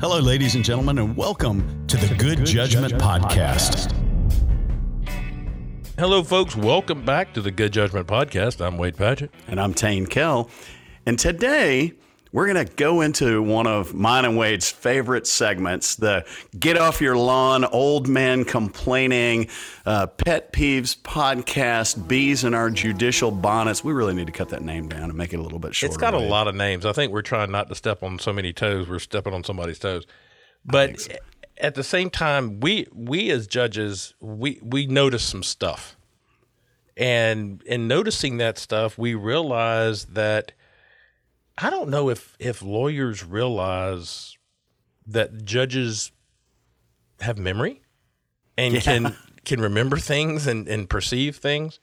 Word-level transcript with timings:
Hello, 0.00 0.18
ladies 0.18 0.54
and 0.54 0.64
gentlemen, 0.64 0.96
and 0.96 1.14
welcome 1.14 1.86
to 1.86 1.98
the 1.98 2.14
Good, 2.14 2.46
Judgment, 2.46 2.94
Podcast. 2.94 3.92
Hello, 5.98 6.22
folks. 6.22 6.56
Welcome 6.56 7.04
back 7.04 7.34
to 7.34 7.42
the 7.42 7.50
Good 7.50 7.74
Judgment 7.74 8.06
Podcast. 8.06 8.64
I'm 8.64 8.78
Wade 8.78 8.96
Padgett. 8.96 9.28
And 9.46 9.60
I'm 9.60 9.74
Tain 9.74 10.06
Kell. 10.06 10.48
And 11.04 11.18
today 11.18 11.92
we're 12.32 12.52
going 12.52 12.64
to 12.64 12.72
go 12.74 13.00
into 13.00 13.42
one 13.42 13.66
of 13.66 13.92
mine 13.92 14.24
and 14.24 14.36
Wade's 14.36 14.70
favorite 14.70 15.26
segments 15.26 15.96
the 15.96 16.24
Get 16.58 16.76
Off 16.76 17.00
Your 17.00 17.16
Lawn, 17.16 17.64
Old 17.64 18.08
Man 18.08 18.44
Complaining, 18.44 19.48
uh, 19.84 20.06
Pet 20.06 20.52
Peeves 20.52 20.96
podcast, 20.96 22.06
Bees 22.06 22.44
in 22.44 22.54
Our 22.54 22.70
Judicial 22.70 23.30
Bonnets. 23.30 23.82
We 23.82 23.92
really 23.92 24.14
need 24.14 24.26
to 24.26 24.32
cut 24.32 24.50
that 24.50 24.62
name 24.62 24.88
down 24.88 25.04
and 25.04 25.14
make 25.14 25.32
it 25.32 25.40
a 25.40 25.42
little 25.42 25.58
bit 25.58 25.74
shorter. 25.74 25.90
It's 25.90 26.00
got 26.00 26.14
a 26.14 26.18
Wade. 26.18 26.30
lot 26.30 26.46
of 26.46 26.54
names. 26.54 26.86
I 26.86 26.92
think 26.92 27.12
we're 27.12 27.22
trying 27.22 27.50
not 27.50 27.68
to 27.68 27.74
step 27.74 28.02
on 28.02 28.18
so 28.18 28.32
many 28.32 28.52
toes. 28.52 28.88
We're 28.88 29.00
stepping 29.00 29.34
on 29.34 29.42
somebody's 29.42 29.78
toes. 29.78 30.06
But 30.64 31.00
so. 31.00 31.12
at 31.58 31.74
the 31.74 31.84
same 31.84 32.10
time, 32.10 32.60
we 32.60 32.86
we 32.92 33.30
as 33.30 33.46
judges, 33.46 34.14
we 34.20 34.60
we 34.62 34.86
notice 34.86 35.24
some 35.24 35.42
stuff. 35.42 35.96
And 36.96 37.62
in 37.62 37.88
noticing 37.88 38.36
that 38.36 38.58
stuff, 38.58 38.98
we 38.98 39.14
realize 39.14 40.04
that 40.06 40.52
I 41.62 41.70
don't 41.70 41.90
know 41.90 42.08
if 42.08 42.36
if 42.38 42.62
lawyers 42.62 43.24
realize 43.24 44.36
that 45.06 45.44
judges 45.44 46.12
have 47.20 47.38
memory 47.38 47.82
and 48.56 48.74
Yeah. 48.74 48.80
can 48.80 49.16
can 49.44 49.60
remember 49.60 49.96
things 49.98 50.46
and, 50.46 50.68
and 50.68 50.88
perceive 50.88 51.36
things. 51.36 51.78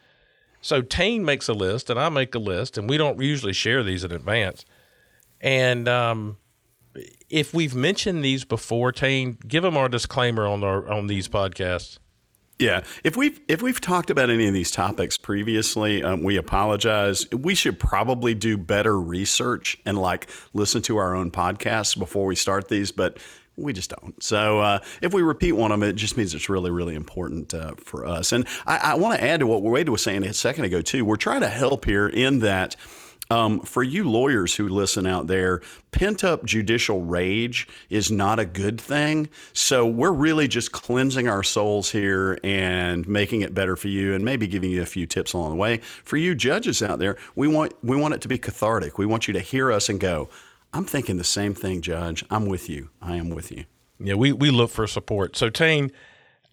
So 0.61 0.81
Tain 0.81 1.23
makes 1.23 1.47
a 1.47 1.53
list 1.53 1.89
and 1.89 1.99
I 1.99 2.09
make 2.09 2.33
a 2.35 2.39
list, 2.39 2.77
and 2.77 2.89
we 2.89 2.97
don't 2.97 3.21
usually 3.21 3.53
share 3.53 3.83
these 3.83 4.03
in 4.03 4.11
advance. 4.11 4.65
And 5.41 5.87
um, 5.87 6.37
if 7.29 7.53
we've 7.53 7.75
mentioned 7.75 8.23
these 8.25 8.43
before, 8.43 8.91
Tain, 8.91 9.37
give 9.47 9.63
them 9.63 9.77
our 9.77 9.87
disclaimer 9.89 10.47
on 10.47 10.63
our 10.63 10.87
on 10.89 11.07
these 11.07 11.27
podcasts. 11.27 11.99
Yeah, 12.59 12.83
if 13.03 13.15
we've 13.15 13.39
if 13.47 13.61
we've 13.61 13.79
talked 13.79 14.09
about 14.09 14.31
any 14.31 14.47
of 14.47 14.53
these 14.53 14.71
topics 14.71 15.15
previously, 15.15 16.01
um, 16.03 16.23
we 16.23 16.37
apologize. 16.37 17.29
We 17.31 17.53
should 17.53 17.79
probably 17.79 18.33
do 18.33 18.57
better 18.57 18.99
research 18.99 19.77
and 19.85 19.95
like 19.97 20.27
listen 20.53 20.81
to 20.83 20.97
our 20.97 21.15
own 21.15 21.29
podcasts 21.29 21.97
before 21.97 22.25
we 22.25 22.35
start 22.35 22.67
these, 22.67 22.91
but 22.91 23.19
we 23.57 23.73
just 23.73 23.91
don't. 23.91 24.21
So 24.23 24.59
uh, 24.59 24.79
if 25.03 25.13
we 25.13 25.21
repeat 25.21 25.51
one 25.51 25.71
of 25.71 25.79
them, 25.79 25.87
it 25.87 25.97
just 25.97 26.17
means 26.17 26.33
it's 26.33 26.49
really 26.49 26.71
really 26.71 26.95
important 26.95 27.53
uh, 27.53 27.75
for 27.77 28.07
us. 28.07 28.31
And 28.31 28.47
I, 28.65 28.77
I 28.77 28.95
want 28.95 29.19
to 29.19 29.23
add 29.23 29.41
to 29.41 29.47
what 29.47 29.61
Wade 29.61 29.89
was 29.89 30.01
saying 30.01 30.23
a 30.23 30.33
second 30.33 30.65
ago 30.65 30.81
too. 30.81 31.05
We're 31.05 31.15
trying 31.15 31.41
to 31.41 31.49
help 31.49 31.85
here 31.85 32.07
in 32.07 32.39
that. 32.39 32.75
Um, 33.29 33.59
for 33.59 33.83
you 33.83 34.09
lawyers 34.09 34.55
who 34.55 34.69
listen 34.69 35.05
out 35.05 35.27
there, 35.27 35.61
pent 35.91 36.23
up 36.23 36.45
judicial 36.45 37.01
rage 37.01 37.67
is 37.89 38.09
not 38.09 38.39
a 38.39 38.45
good 38.45 38.79
thing. 38.79 39.29
So 39.53 39.85
we're 39.85 40.11
really 40.11 40.47
just 40.47 40.71
cleansing 40.71 41.27
our 41.27 41.43
souls 41.43 41.91
here 41.91 42.39
and 42.43 43.07
making 43.07 43.41
it 43.41 43.53
better 43.53 43.75
for 43.75 43.89
you, 43.89 44.13
and 44.13 44.23
maybe 44.23 44.47
giving 44.47 44.71
you 44.71 44.81
a 44.81 44.85
few 44.85 45.05
tips 45.05 45.33
along 45.33 45.51
the 45.51 45.57
way. 45.57 45.77
For 46.03 46.17
you 46.17 46.35
judges 46.35 46.81
out 46.81 46.99
there, 46.99 47.17
we 47.35 47.47
want 47.47 47.73
we 47.83 47.97
want 47.97 48.13
it 48.13 48.21
to 48.21 48.27
be 48.27 48.37
cathartic. 48.37 48.97
We 48.97 49.05
want 49.05 49.27
you 49.27 49.33
to 49.33 49.41
hear 49.41 49.71
us 49.71 49.89
and 49.89 49.99
go, 49.99 50.29
"I'm 50.73 50.85
thinking 50.85 51.17
the 51.17 51.23
same 51.23 51.53
thing, 51.53 51.81
Judge. 51.81 52.23
I'm 52.29 52.45
with 52.45 52.69
you. 52.69 52.89
I 53.01 53.17
am 53.17 53.29
with 53.29 53.51
you." 53.51 53.65
Yeah, 53.99 54.13
we, 54.13 54.31
we 54.31 54.51
look 54.51 54.69
for 54.69 54.85
support. 54.87 55.35
So 55.35 55.49
Tain, 55.49 55.91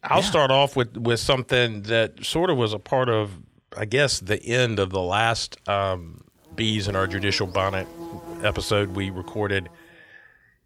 I'll 0.03 0.23
start 0.23 0.51
off 0.51 0.77
with, 0.77 0.97
with 0.97 1.21
something 1.21 1.83
that 1.83 2.25
sort 2.25 2.51
of 2.51 2.57
was 2.57 2.73
a 2.73 2.79
part 2.79 3.09
of, 3.09 3.39
I 3.77 3.85
guess, 3.85 4.21
the 4.21 4.43
end 4.43 4.79
of 4.79 4.91
the 4.91 5.01
last 5.01 5.57
um, 5.69 6.25
Bees 6.57 6.89
in 6.89 6.97
Our 6.97 7.07
Judicial 7.07 7.47
Bonnet 7.47 7.87
episode 8.43 8.91
we 8.95 9.11
recorded. 9.11 9.69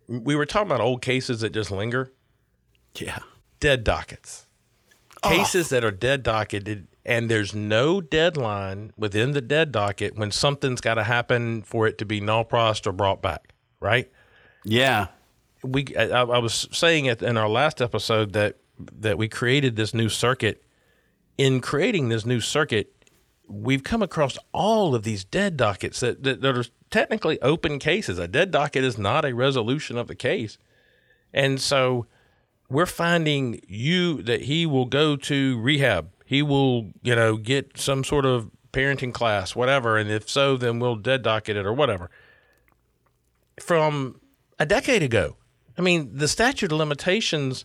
We 0.08 0.36
were 0.36 0.46
talking 0.46 0.68
about 0.68 0.80
old 0.80 1.02
cases 1.02 1.40
that 1.40 1.50
just 1.52 1.70
linger, 1.70 2.12
Yeah. 2.94 3.18
dead 3.60 3.84
dockets. 3.84 4.46
Oh. 5.22 5.30
Cases 5.30 5.68
that 5.70 5.84
are 5.84 5.90
dead 5.90 6.22
docketed, 6.22 6.86
and 7.04 7.30
there's 7.30 7.54
no 7.54 8.00
deadline 8.00 8.92
within 8.96 9.32
the 9.32 9.40
dead 9.40 9.72
docket 9.72 10.16
when 10.16 10.30
something's 10.30 10.80
got 10.80 10.94
to 10.94 11.04
happen 11.04 11.62
for 11.62 11.86
it 11.86 11.98
to 11.98 12.04
be 12.04 12.20
nolle 12.20 12.48
prossed 12.48 12.86
or 12.86 12.92
brought 12.92 13.20
back, 13.22 13.52
right? 13.80 14.10
Yeah. 14.64 15.08
we 15.62 15.86
I, 15.96 16.04
I 16.22 16.38
was 16.38 16.68
saying 16.70 17.06
it 17.06 17.22
in 17.22 17.36
our 17.36 17.48
last 17.48 17.80
episode 17.82 18.32
that 18.34 18.56
that 19.00 19.18
we 19.18 19.28
created 19.28 19.74
this 19.76 19.92
new 19.92 20.08
circuit. 20.08 20.62
In 21.36 21.60
creating 21.60 22.08
this 22.08 22.24
new 22.26 22.40
circuit, 22.40 22.92
we've 23.48 23.82
come 23.82 24.02
across 24.02 24.38
all 24.52 24.94
of 24.94 25.02
these 25.02 25.24
dead 25.24 25.56
dockets 25.56 26.00
that, 26.00 26.22
that, 26.22 26.40
that 26.42 26.56
are 26.56 26.64
technically 26.90 27.40
open 27.40 27.78
cases. 27.78 28.18
A 28.18 28.28
dead 28.28 28.50
docket 28.50 28.84
is 28.84 28.98
not 28.98 29.24
a 29.24 29.34
resolution 29.34 29.96
of 29.96 30.06
the 30.06 30.14
case. 30.14 30.58
And 31.32 31.60
so 31.60 32.06
we're 32.68 32.86
finding 32.86 33.60
you 33.66 34.22
that 34.22 34.42
he 34.42 34.66
will 34.66 34.86
go 34.86 35.16
to 35.16 35.58
rehab. 35.60 36.10
He 36.24 36.42
will, 36.42 36.90
you 37.02 37.14
know, 37.14 37.36
get 37.36 37.78
some 37.78 38.04
sort 38.04 38.26
of 38.26 38.50
parenting 38.72 39.12
class, 39.12 39.56
whatever. 39.56 39.96
And 39.96 40.10
if 40.10 40.28
so, 40.28 40.56
then 40.56 40.78
we'll 40.78 40.96
dead 40.96 41.22
docket 41.22 41.56
it 41.56 41.64
or 41.64 41.72
whatever. 41.72 42.10
From 43.60 44.20
a 44.58 44.66
decade 44.66 45.02
ago. 45.02 45.36
I 45.76 45.80
mean, 45.80 46.10
the 46.12 46.28
statute 46.28 46.72
of 46.72 46.78
limitations 46.78 47.64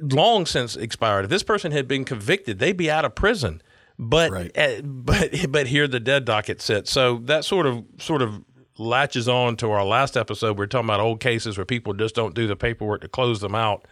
long 0.00 0.46
since 0.46 0.76
expired. 0.76 1.24
If 1.24 1.30
this 1.30 1.42
person 1.42 1.72
had 1.72 1.86
been 1.86 2.04
convicted, 2.04 2.58
they'd 2.58 2.76
be 2.76 2.90
out 2.90 3.04
of 3.04 3.14
prison. 3.14 3.62
But 3.98 4.30
Right. 4.30 4.58
uh, 4.58 4.82
but 4.82 5.30
but 5.50 5.66
here 5.66 5.86
the 5.88 6.00
dead 6.00 6.24
docket 6.24 6.60
sits. 6.60 6.90
So 6.90 7.18
that 7.24 7.44
sort 7.44 7.66
of 7.66 7.84
sort 7.98 8.22
of 8.22 8.42
latches 8.78 9.28
on 9.28 9.56
to 9.58 9.70
our 9.70 9.84
last 9.84 10.16
episode. 10.16 10.58
We 10.58 10.64
are 10.64 10.66
talking 10.66 10.88
about 10.88 11.00
old 11.00 11.20
cases 11.20 11.56
where 11.58 11.64
people 11.64 11.92
just 11.92 12.14
don't 12.14 12.34
do 12.34 12.46
the 12.46 12.56
paperwork 12.56 13.02
to 13.02 13.08
close 13.08 13.40
them 13.40 13.54
out. 13.54 13.86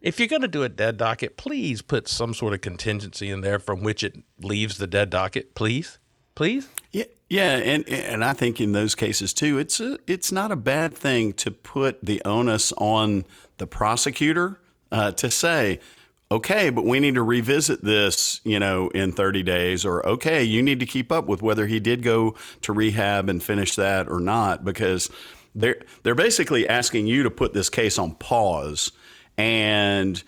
If 0.00 0.18
you're 0.18 0.28
going 0.28 0.42
to 0.42 0.48
do 0.48 0.62
a 0.62 0.68
dead 0.68 0.96
docket, 0.96 1.36
please 1.36 1.82
put 1.82 2.06
some 2.06 2.32
sort 2.34 2.52
of 2.54 2.60
contingency 2.60 3.30
in 3.30 3.40
there 3.40 3.58
from 3.58 3.82
which 3.82 4.04
it 4.04 4.16
leaves 4.40 4.78
the 4.78 4.86
dead 4.86 5.10
docket. 5.10 5.54
Please, 5.56 5.98
please. 6.36 6.68
Yeah, 6.92 7.04
yeah, 7.28 7.56
and 7.56 7.88
and 7.88 8.24
I 8.24 8.32
think 8.32 8.60
in 8.60 8.72
those 8.72 8.94
cases 8.94 9.34
too, 9.34 9.58
it's 9.58 9.80
a, 9.80 9.98
it's 10.06 10.30
not 10.30 10.52
a 10.52 10.56
bad 10.56 10.94
thing 10.94 11.32
to 11.34 11.50
put 11.50 12.04
the 12.04 12.22
onus 12.24 12.72
on 12.78 13.24
the 13.56 13.66
prosecutor 13.66 14.60
uh, 14.92 15.10
to 15.12 15.30
say, 15.30 15.80
okay, 16.30 16.70
but 16.70 16.84
we 16.84 17.00
need 17.00 17.14
to 17.14 17.22
revisit 17.22 17.82
this, 17.82 18.40
you 18.44 18.58
know, 18.58 18.88
in 18.90 19.12
30 19.12 19.42
days, 19.42 19.84
or 19.84 20.06
okay, 20.06 20.42
you 20.42 20.62
need 20.62 20.80
to 20.80 20.86
keep 20.86 21.10
up 21.10 21.26
with 21.26 21.42
whether 21.42 21.66
he 21.66 21.80
did 21.80 22.02
go 22.02 22.34
to 22.62 22.72
rehab 22.72 23.28
and 23.28 23.42
finish 23.42 23.76
that 23.76 24.08
or 24.08 24.20
not, 24.20 24.64
because 24.64 25.10
they're 25.54 25.80
they're 26.02 26.14
basically 26.14 26.68
asking 26.68 27.06
you 27.06 27.22
to 27.22 27.30
put 27.30 27.54
this 27.54 27.70
case 27.70 27.98
on 27.98 28.14
pause. 28.14 28.92
And 29.36 30.22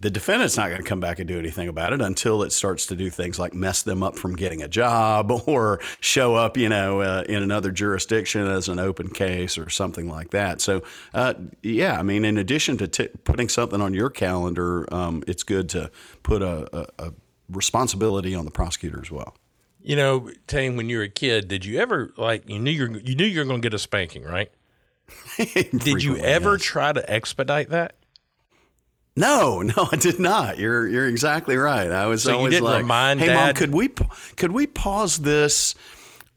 the 0.00 0.10
defendant's 0.10 0.56
not 0.56 0.68
going 0.68 0.82
to 0.82 0.88
come 0.88 0.98
back 0.98 1.18
and 1.18 1.28
do 1.28 1.38
anything 1.38 1.68
about 1.68 1.92
it 1.92 2.00
until 2.00 2.42
it 2.42 2.52
starts 2.52 2.86
to 2.86 2.96
do 2.96 3.10
things 3.10 3.38
like 3.38 3.52
mess 3.52 3.82
them 3.82 4.02
up 4.02 4.18
from 4.18 4.34
getting 4.34 4.62
a 4.62 4.68
job 4.68 5.30
or 5.46 5.78
show 6.00 6.34
up, 6.34 6.56
you 6.56 6.68
know, 6.68 7.02
uh, 7.02 7.24
in 7.28 7.42
another 7.42 7.70
jurisdiction 7.70 8.46
as 8.46 8.68
an 8.68 8.78
open 8.78 9.10
case 9.10 9.58
or 9.58 9.68
something 9.68 10.08
like 10.08 10.30
that. 10.30 10.62
So, 10.62 10.82
uh, 11.12 11.34
yeah, 11.62 11.98
I 11.98 12.02
mean, 12.02 12.24
in 12.24 12.38
addition 12.38 12.78
to 12.78 12.88
t- 12.88 13.08
putting 13.24 13.50
something 13.50 13.80
on 13.80 13.92
your 13.92 14.08
calendar, 14.08 14.92
um, 14.92 15.22
it's 15.26 15.42
good 15.42 15.68
to 15.70 15.90
put 16.22 16.40
a, 16.40 16.68
a, 16.76 17.06
a 17.06 17.12
responsibility 17.50 18.34
on 18.34 18.46
the 18.46 18.50
prosecutor 18.50 19.00
as 19.02 19.10
well. 19.10 19.36
You 19.82 19.96
know, 19.96 20.30
Tain, 20.46 20.76
when 20.76 20.88
you 20.88 20.98
were 20.98 21.04
a 21.04 21.08
kid, 21.08 21.48
did 21.48 21.64
you 21.64 21.78
ever 21.78 22.12
like 22.16 22.48
you 22.48 22.58
knew 22.58 22.70
you're 22.70 22.98
you 22.98 23.14
knew 23.14 23.24
you 23.24 23.40
were 23.40 23.46
going 23.46 23.62
to 23.62 23.66
get 23.66 23.74
a 23.74 23.78
spanking, 23.78 24.24
right? 24.24 24.50
Did 25.38 26.04
you 26.04 26.16
ever 26.18 26.52
yes. 26.52 26.62
try 26.62 26.92
to 26.92 27.10
expedite 27.10 27.70
that? 27.70 27.94
No, 29.16 29.60
no, 29.76 29.88
I 29.90 29.96
did 29.96 30.18
not. 30.18 30.58
You're 30.58 30.86
you're 30.88 31.06
exactly 31.08 31.56
right. 31.56 31.90
I 31.90 32.06
was 32.06 32.22
So 32.22 32.30
you 32.30 32.36
always 32.36 32.54
didn't 32.54 32.86
like, 32.88 33.18
"Hey, 33.18 33.34
mom, 33.34 33.54
could 33.54 33.72
we 33.72 33.88
could 34.36 34.52
we 34.52 34.66
pause 34.66 35.18
this? 35.18 35.74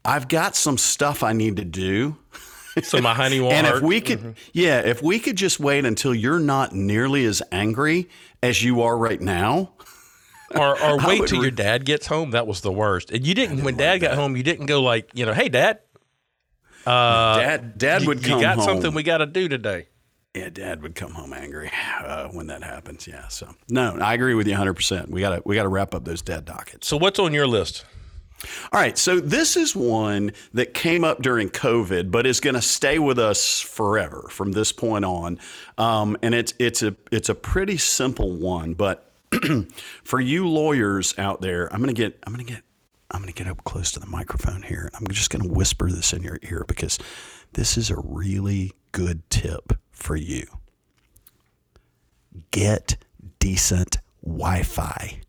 I've 0.04 0.28
got 0.28 0.56
some 0.56 0.76
stuff 0.78 1.22
I 1.22 1.32
need 1.32 1.56
to 1.56 1.64
do." 1.64 2.16
So 2.82 3.00
my 3.00 3.14
honey 3.14 3.38
won't 3.38 3.54
And 3.54 3.68
hurt. 3.68 3.76
if 3.76 3.82
we 3.84 4.00
could, 4.00 4.18
mm-hmm. 4.18 4.30
yeah, 4.52 4.80
if 4.80 5.00
we 5.00 5.20
could 5.20 5.36
just 5.36 5.60
wait 5.60 5.84
until 5.84 6.12
you're 6.12 6.40
not 6.40 6.72
nearly 6.74 7.24
as 7.24 7.40
angry 7.52 8.08
as 8.42 8.64
you 8.64 8.82
are 8.82 8.98
right 8.98 9.20
now, 9.20 9.74
or, 10.50 10.82
or 10.82 10.98
wait 11.06 11.28
till 11.28 11.38
re- 11.38 11.44
your 11.44 11.50
dad 11.52 11.84
gets 11.84 12.08
home. 12.08 12.32
That 12.32 12.48
was 12.48 12.62
the 12.62 12.72
worst. 12.72 13.12
And 13.12 13.24
you 13.24 13.32
didn't. 13.32 13.62
when 13.62 13.76
dad 13.76 13.98
got 13.98 14.16
home, 14.16 14.36
you 14.36 14.42
didn't 14.42 14.66
go 14.66 14.82
like, 14.82 15.08
you 15.14 15.24
know, 15.24 15.32
hey, 15.32 15.48
dad, 15.48 15.78
uh, 16.84 17.38
Dad, 17.38 17.78
Dad 17.78 18.02
you, 18.02 18.08
would 18.08 18.22
you 18.22 18.30
come 18.30 18.40
got 18.40 18.56
home. 18.56 18.64
something 18.64 18.92
we 18.92 19.04
got 19.04 19.18
to 19.18 19.26
do 19.26 19.48
today. 19.48 19.86
Yeah, 20.34 20.48
Dad 20.48 20.82
would 20.82 20.94
come 20.94 21.12
home 21.12 21.32
angry 21.32 21.70
uh, 22.04 22.28
when 22.28 22.48
that 22.48 22.62
happens. 22.62 23.06
Yeah, 23.06 23.28
so 23.28 23.54
no, 23.68 23.96
I 24.00 24.14
agree 24.14 24.34
with 24.34 24.46
you 24.46 24.52
100. 24.52 24.74
percent 24.74 25.10
We 25.10 25.20
gotta 25.20 25.42
we 25.44 25.54
gotta 25.54 25.68
wrap 25.68 25.94
up 25.94 26.04
those 26.04 26.22
dead 26.22 26.44
dockets. 26.44 26.86
So 26.86 26.96
what's 26.96 27.18
on 27.18 27.32
your 27.32 27.46
list? 27.46 27.84
All 28.72 28.80
right, 28.80 28.98
so 28.98 29.20
this 29.20 29.56
is 29.56 29.74
one 29.74 30.32
that 30.52 30.74
came 30.74 31.04
up 31.04 31.22
during 31.22 31.48
COVID, 31.48 32.10
but 32.10 32.26
is 32.26 32.40
going 32.40 32.54
to 32.54 32.60
stay 32.60 32.98
with 32.98 33.18
us 33.18 33.60
forever 33.60 34.26
from 34.28 34.52
this 34.52 34.70
point 34.70 35.04
on. 35.04 35.38
Um, 35.78 36.18
and 36.22 36.34
it's 36.34 36.52
it's 36.58 36.82
a 36.82 36.94
it's 37.10 37.28
a 37.28 37.34
pretty 37.34 37.78
simple 37.78 38.36
one, 38.36 38.74
but 38.74 39.10
for 40.04 40.20
you 40.20 40.46
lawyers 40.48 41.14
out 41.16 41.40
there, 41.40 41.72
I'm 41.72 41.80
going 41.80 41.94
to 41.94 41.98
get 41.98 42.18
I'm 42.26 42.34
going 42.34 42.44
to 42.44 42.52
get 42.52 42.62
I'm 43.10 43.20
going 43.20 43.32
to 43.32 43.44
get 43.44 43.50
up 43.50 43.64
close 43.64 43.92
to 43.92 44.00
the 44.00 44.06
microphone 44.06 44.62
here. 44.62 44.90
I'm 44.94 45.06
just 45.06 45.30
going 45.30 45.42
to 45.42 45.48
whisper 45.48 45.90
this 45.90 46.12
in 46.12 46.22
your 46.22 46.38
ear 46.42 46.64
because 46.66 46.98
this 47.52 47.78
is 47.78 47.90
a 47.90 47.96
really 47.96 48.72
good 48.92 49.28
tip 49.30 49.72
for 49.94 50.16
you. 50.16 50.44
Get 52.50 52.96
decent 53.38 53.98
Wi 54.22 54.62
Fi. 54.62 55.20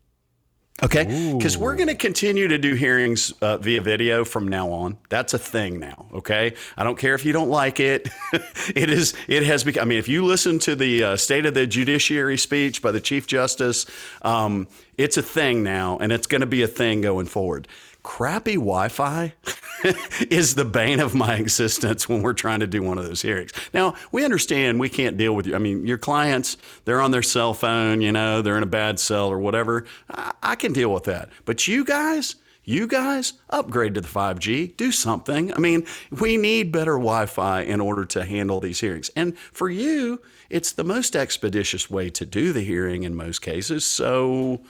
Okay, 0.82 1.32
because 1.34 1.56
we're 1.56 1.74
going 1.74 1.88
to 1.88 1.94
continue 1.94 2.48
to 2.48 2.58
do 2.58 2.74
hearings 2.74 3.32
uh, 3.40 3.56
via 3.56 3.80
video 3.80 4.26
from 4.26 4.46
now 4.46 4.70
on. 4.72 4.98
That's 5.08 5.32
a 5.32 5.38
thing 5.38 5.80
now. 5.80 6.04
Okay, 6.12 6.52
I 6.76 6.84
don't 6.84 6.98
care 6.98 7.14
if 7.14 7.24
you 7.24 7.32
don't 7.32 7.48
like 7.48 7.80
it. 7.80 8.10
it 8.74 8.90
is. 8.90 9.14
It 9.26 9.44
has 9.44 9.64
become. 9.64 9.82
I 9.82 9.84
mean, 9.86 9.98
if 9.98 10.06
you 10.06 10.22
listen 10.26 10.58
to 10.60 10.76
the 10.76 11.02
uh, 11.02 11.16
State 11.16 11.46
of 11.46 11.54
the 11.54 11.66
Judiciary 11.66 12.36
speech 12.36 12.82
by 12.82 12.92
the 12.92 13.00
Chief 13.00 13.26
Justice, 13.26 13.86
um, 14.20 14.68
it's 14.98 15.16
a 15.16 15.22
thing 15.22 15.62
now, 15.62 15.96
and 15.96 16.12
it's 16.12 16.26
going 16.26 16.42
to 16.42 16.46
be 16.46 16.62
a 16.62 16.68
thing 16.68 17.00
going 17.00 17.26
forward. 17.26 17.68
Crappy 18.06 18.54
Wi-Fi 18.54 19.34
is 20.30 20.54
the 20.54 20.64
bane 20.64 21.00
of 21.00 21.12
my 21.12 21.34
existence 21.34 22.08
when 22.08 22.22
we're 22.22 22.34
trying 22.34 22.60
to 22.60 22.66
do 22.68 22.80
one 22.80 22.98
of 22.98 23.04
those 23.04 23.20
hearings. 23.20 23.50
Now 23.74 23.96
we 24.12 24.24
understand 24.24 24.78
we 24.78 24.88
can't 24.88 25.16
deal 25.16 25.34
with 25.34 25.44
you. 25.44 25.56
I 25.56 25.58
mean, 25.58 25.84
your 25.84 25.98
clients 25.98 26.56
they're 26.84 27.00
on 27.00 27.10
their 27.10 27.24
cell 27.24 27.52
phone, 27.52 28.00
you 28.00 28.12
know, 28.12 28.42
they're 28.42 28.56
in 28.56 28.62
a 28.62 28.66
bad 28.66 29.00
cell 29.00 29.26
or 29.28 29.40
whatever. 29.40 29.86
I, 30.08 30.32
I 30.40 30.54
can 30.54 30.72
deal 30.72 30.92
with 30.92 31.02
that, 31.04 31.30
but 31.44 31.66
you 31.66 31.84
guys. 31.84 32.36
You 32.68 32.88
guys 32.88 33.34
upgrade 33.48 33.94
to 33.94 34.00
the 34.00 34.08
5G, 34.08 34.76
do 34.76 34.90
something. 34.90 35.54
I 35.54 35.58
mean, 35.58 35.86
we 36.10 36.36
need 36.36 36.72
better 36.72 36.94
Wi 36.94 37.26
Fi 37.26 37.60
in 37.60 37.80
order 37.80 38.04
to 38.06 38.24
handle 38.24 38.58
these 38.58 38.80
hearings. 38.80 39.08
And 39.14 39.38
for 39.38 39.70
you, 39.70 40.20
it's 40.50 40.72
the 40.72 40.82
most 40.82 41.14
expeditious 41.14 41.88
way 41.88 42.10
to 42.10 42.26
do 42.26 42.52
the 42.52 42.62
hearing 42.62 43.04
in 43.04 43.14
most 43.14 43.40
cases. 43.40 43.84
So 43.84 44.62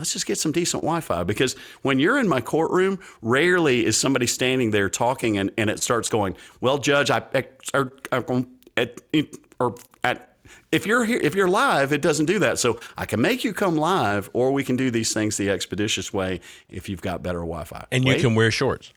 let's 0.00 0.14
just 0.14 0.24
get 0.24 0.38
some 0.38 0.50
decent 0.50 0.82
Wi-Fi 0.82 1.24
because 1.24 1.54
when 1.82 1.98
you're 1.98 2.18
in 2.18 2.26
my 2.26 2.40
courtroom, 2.40 2.98
rarely 3.20 3.84
is 3.84 3.98
somebody 3.98 4.26
standing 4.26 4.70
there 4.70 4.88
talking 4.88 5.36
and, 5.36 5.50
and 5.58 5.68
it 5.68 5.82
starts 5.82 6.08
going, 6.08 6.34
well, 6.62 6.78
judge, 6.78 7.10
I, 7.10 7.22
or, 7.74 7.92
or 8.10 8.46
at, 10.02 10.30
if 10.72 10.86
you're 10.86 11.04
here, 11.04 11.20
if 11.22 11.34
you're 11.34 11.48
live, 11.48 11.92
it 11.92 12.00
doesn't 12.00 12.24
do 12.24 12.38
that. 12.38 12.58
So 12.58 12.80
I 12.96 13.04
can 13.04 13.20
make 13.20 13.44
you 13.44 13.52
come 13.52 13.76
live, 13.76 14.30
or 14.32 14.52
we 14.52 14.64
can 14.64 14.76
do 14.76 14.90
these 14.90 15.12
things 15.12 15.36
the 15.36 15.50
expeditious 15.50 16.14
way 16.14 16.40
if 16.70 16.88
you've 16.88 17.02
got 17.02 17.22
better 17.22 17.40
Wi-Fi. 17.40 17.84
And 17.92 18.06
you 18.06 18.16
can 18.16 18.34
wear 18.34 18.50
shorts. 18.50 18.94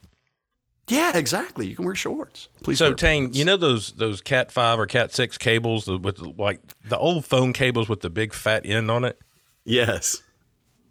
yeah, 0.88 1.18
exactly. 1.18 1.68
You 1.68 1.76
can 1.76 1.84
wear 1.84 1.96
shorts. 1.96 2.48
Please. 2.64 2.78
So 2.78 2.94
pants. 2.94 3.38
you 3.38 3.44
know 3.44 3.58
those 3.58 3.92
those 3.92 4.22
Cat 4.22 4.54
five 4.54 4.80
or 4.80 4.86
Cat 4.86 5.14
six 5.14 5.38
cables 5.38 5.88
with 5.88 6.20
like 6.20 6.62
the 6.88 6.98
old 6.98 7.26
phone 7.26 7.52
cables 7.52 7.90
with 7.90 8.00
the 8.00 8.10
big 8.10 8.34
fat 8.34 8.66
end 8.66 8.90
on 8.90 9.04
it. 9.04 9.20
yes. 9.66 10.24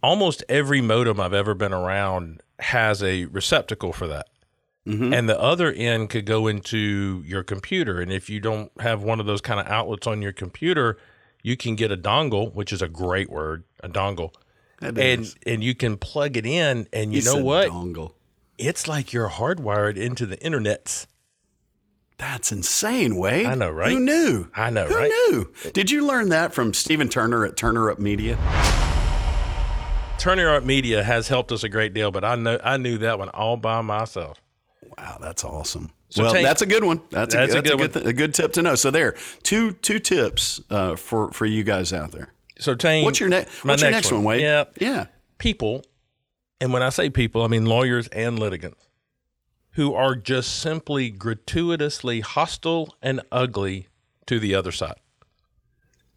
Almost 0.02 0.42
every 0.48 0.80
modem 0.80 1.20
I've 1.20 1.32
ever 1.32 1.54
been 1.54 1.72
around 1.72 2.40
has 2.58 3.02
a 3.02 3.26
receptacle 3.26 3.92
for 3.92 4.06
that. 4.08 4.26
Mm-hmm. 4.86 5.12
And 5.14 5.28
the 5.28 5.38
other 5.40 5.70
end 5.72 6.10
could 6.10 6.26
go 6.26 6.48
into 6.48 7.22
your 7.24 7.44
computer. 7.44 8.00
And 8.00 8.12
if 8.12 8.28
you 8.28 8.40
don't 8.40 8.72
have 8.80 9.04
one 9.04 9.20
of 9.20 9.26
those 9.26 9.40
kind 9.40 9.60
of 9.60 9.66
outlets 9.68 10.08
on 10.08 10.20
your 10.22 10.32
computer, 10.32 10.98
you 11.42 11.56
can 11.56 11.76
get 11.76 11.92
a 11.92 11.96
dongle, 11.96 12.52
which 12.52 12.72
is 12.72 12.82
a 12.82 12.88
great 12.88 13.30
word, 13.30 13.62
a 13.80 13.88
dongle. 13.88 14.34
That 14.80 14.98
And 14.98 15.22
is. 15.22 15.36
and 15.46 15.62
you 15.62 15.76
can 15.76 15.96
plug 15.96 16.36
it 16.36 16.44
in 16.46 16.88
and 16.92 17.12
you, 17.12 17.20
You 17.20 17.24
know 17.24 17.44
what? 17.44 17.68
Dongle. 17.68 18.14
It's 18.58 18.88
like 18.88 19.12
you're 19.12 19.28
hardwired 19.28 19.96
into 19.96 20.26
the 20.26 20.38
internet. 20.44 21.06
That's 22.18 22.50
insane, 22.52 23.16
Wade. 23.16 23.46
I 23.46 23.54
know, 23.54 23.70
right? 23.70 23.92
Who 23.92 24.00
knew? 24.00 24.48
I 24.54 24.70
know, 24.70 24.82
right? 24.88 24.90
Who 24.90 24.96
right? 24.96 25.46
knew? 25.64 25.70
Did 25.72 25.90
you 25.92 26.04
learn 26.04 26.28
that 26.30 26.52
from 26.52 26.74
Stephen 26.74 27.08
Turner 27.08 27.44
at 27.44 27.56
Turner 27.56 27.88
Up 27.90 27.98
Media? 28.00 28.36
Turner 30.22 30.54
Up 30.54 30.62
Media 30.62 31.02
has 31.02 31.26
helped 31.26 31.50
us 31.50 31.64
a 31.64 31.68
great 31.68 31.94
deal, 31.94 32.12
but 32.12 32.24
I 32.24 32.36
know 32.36 32.56
I 32.62 32.76
knew 32.76 32.98
that 32.98 33.18
one 33.18 33.28
all 33.30 33.56
by 33.56 33.80
myself. 33.80 34.40
Wow, 34.96 35.18
that's 35.20 35.42
awesome. 35.42 35.90
So 36.10 36.22
well, 36.22 36.32
take- 36.32 36.44
that's 36.44 36.62
a 36.62 36.66
good 36.66 36.84
one. 36.84 37.00
That's, 37.10 37.34
That's 37.34 37.54
a, 37.54 37.58
a 37.58 37.62
that's 37.62 37.70
a, 37.72 37.76
good 37.76 37.78
good, 37.78 37.92
th- 37.92 38.06
a 38.06 38.12
good 38.12 38.32
tip 38.32 38.52
to 38.52 38.62
know. 38.62 38.76
So 38.76 38.92
there, 38.92 39.16
two 39.42 39.72
two 39.72 39.98
tips 39.98 40.60
uh, 40.70 40.94
for 40.94 41.32
for 41.32 41.44
you 41.44 41.64
guys 41.64 41.92
out 41.92 42.12
there. 42.12 42.32
So 42.60 42.76
Tain, 42.76 43.04
What's 43.04 43.18
your 43.18 43.30
next? 43.30 43.64
my 43.64 43.72
What's 43.72 43.82
your 43.82 43.90
next 43.90 44.12
one, 44.12 44.22
Wade? 44.22 44.42
Yeah, 44.42 44.66
yeah. 44.78 45.06
people, 45.38 45.84
and 46.60 46.72
when 46.72 46.84
I 46.84 46.90
say 46.90 47.10
people, 47.10 47.42
I 47.42 47.48
mean 47.48 47.66
lawyers 47.66 48.06
and 48.08 48.38
litigants 48.38 48.86
who 49.72 49.92
are 49.92 50.14
just 50.14 50.60
simply 50.60 51.10
gratuitously 51.10 52.20
hostile 52.20 52.94
and 53.02 53.22
ugly 53.32 53.88
to 54.26 54.38
the 54.38 54.54
other 54.54 54.70
side. 54.70 55.00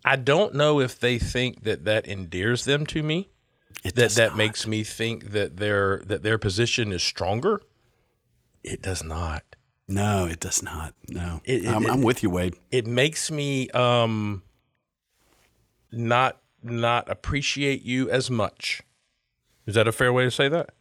I 0.04 0.16
don't 0.16 0.54
know 0.54 0.80
if 0.80 1.00
they 1.00 1.18
think 1.18 1.64
that 1.64 1.86
that 1.86 2.06
endears 2.06 2.66
them 2.66 2.86
to 2.86 3.02
me. 3.02 3.30
It 3.84 3.96
that 3.96 4.12
that 4.12 4.30
not. 4.30 4.38
makes 4.38 4.66
me 4.66 4.84
think 4.84 5.32
that 5.32 5.58
their 5.58 6.02
that 6.06 6.24
their 6.24 6.38
position 6.38 6.92
is 6.92 7.04
stronger. 7.04 7.62
It 8.64 8.82
does 8.82 9.04
not. 9.04 9.44
No, 9.88 10.26
it 10.26 10.40
does 10.40 10.64
not. 10.64 10.96
No, 11.10 11.42
It- 11.46 11.66
it- 11.66 11.68
I'm, 11.68 11.84
it- 11.86 11.92
I'm 11.92 12.02
with 12.02 12.24
you, 12.24 12.30
Wade. 12.32 12.56
It 12.72 12.88
makes 12.88 13.30
me 13.30 13.70
um 13.70 14.42
not 15.92 16.42
not 16.64 17.10
appreciate 17.10 17.84
you 17.84 18.10
as 18.10 18.32
much. 18.32 18.82
Is 19.68 19.76
that 19.76 19.88
a 19.88 19.92
fair 19.92 20.12
way 20.12 20.24
to 20.24 20.32
say 20.32 20.48
that? 20.50 20.72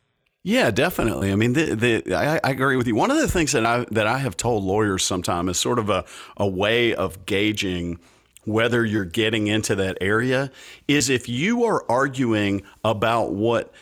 Yeah, 0.43 0.71
definitely. 0.71 1.33
I 1.33 1.37
mean, 1.37 1.55
the, 1.55 1.75
the, 2.03 2.15
I, 2.15 2.39
I 2.45 2.51
agree 2.51 2.77
with 2.77 2.87
you. 2.87 2.95
One 2.95 3.11
of 3.11 3.17
the 3.17 3.29
things 3.29 3.53
that 3.53 3.65
I 3.65 3.87
that 3.91 4.07
I 4.07 4.19
have 4.19 4.37
told 4.37 4.63
lawyers 4.65 5.03
sometimes 5.05 5.51
is 5.51 5.59
sort 5.59 5.79
of 5.79 5.89
a, 5.91 6.05
a 6.37 6.47
way 6.47 6.95
of 6.95 7.25
gauging 7.27 7.99
whether 8.45 8.85
you're 8.85 9.05
getting 9.05 9.47
into 9.47 9.75
that 9.77 9.99
area 10.01 10.51
is 10.89 11.09
if 11.09 11.29
you 11.29 11.65
are 11.65 11.85
arguing 11.91 12.63
about 12.85 13.33
what 13.33 13.73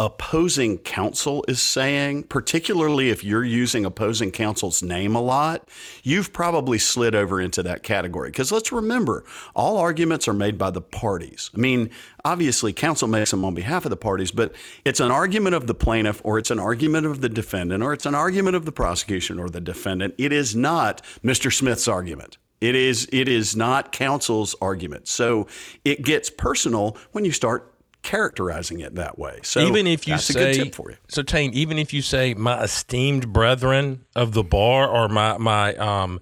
opposing 0.00 0.78
counsel 0.78 1.44
is 1.48 1.60
saying, 1.60 2.22
particularly 2.22 3.10
if 3.10 3.24
you're 3.24 3.44
using 3.44 3.84
opposing 3.84 4.30
counsel's 4.30 4.80
name 4.80 5.16
a 5.16 5.20
lot, 5.20 5.68
you've 6.04 6.32
probably 6.32 6.78
slid 6.78 7.16
over 7.16 7.40
into 7.40 7.64
that 7.64 7.82
category. 7.82 8.30
Because 8.30 8.52
let's 8.52 8.70
remember, 8.70 9.24
all 9.56 9.76
arguments 9.76 10.28
are 10.28 10.32
made 10.32 10.56
by 10.56 10.70
the 10.70 10.80
parties. 10.80 11.50
I 11.52 11.58
mean, 11.58 11.90
obviously, 12.24 12.72
counsel 12.72 13.08
makes 13.08 13.32
them 13.32 13.44
on 13.44 13.54
behalf 13.54 13.84
of 13.84 13.90
the 13.90 13.96
parties, 13.96 14.30
but 14.30 14.54
it's 14.84 15.00
an 15.00 15.10
argument 15.10 15.56
of 15.56 15.66
the 15.66 15.74
plaintiff, 15.74 16.20
or 16.24 16.38
it's 16.38 16.52
an 16.52 16.60
argument 16.60 17.06
of 17.06 17.20
the 17.20 17.28
defendant, 17.28 17.82
or 17.82 17.92
it's 17.92 18.06
an 18.06 18.14
argument 18.14 18.54
of 18.54 18.66
the 18.66 18.72
prosecution 18.72 19.40
or 19.40 19.48
the 19.48 19.60
defendant. 19.60 20.14
It 20.16 20.32
is 20.32 20.54
not 20.54 21.02
Mr. 21.24 21.52
Smith's 21.52 21.88
argument. 21.88 22.38
It 22.60 22.74
is 22.74 23.08
it 23.12 23.28
is 23.28 23.54
not 23.54 23.92
counsel's 23.92 24.54
argument. 24.60 25.08
So 25.08 25.46
it 25.84 26.02
gets 26.02 26.30
personal 26.30 26.96
when 27.12 27.24
you 27.24 27.32
start 27.32 27.74
characterizing 28.02 28.80
it 28.80 28.94
that 28.94 29.18
way. 29.18 29.40
So 29.42 29.60
even 29.60 29.86
if 29.86 30.08
you 30.08 30.18
say 30.18 30.50
a 30.50 30.54
good 30.54 30.64
tip 30.64 30.74
for 30.74 30.90
you. 30.90 30.96
so 31.08 31.22
Tain, 31.22 31.52
even 31.52 31.78
if 31.78 31.92
you 31.92 32.02
say 32.02 32.34
my 32.34 32.62
esteemed 32.62 33.32
brethren 33.32 34.04
of 34.16 34.32
the 34.32 34.42
bar 34.42 34.88
or 34.88 35.08
my 35.08 35.36
my 35.38 35.74
um 35.74 36.20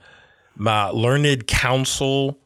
my 0.56 0.87
learned 0.87 1.46
counsel 1.46 2.38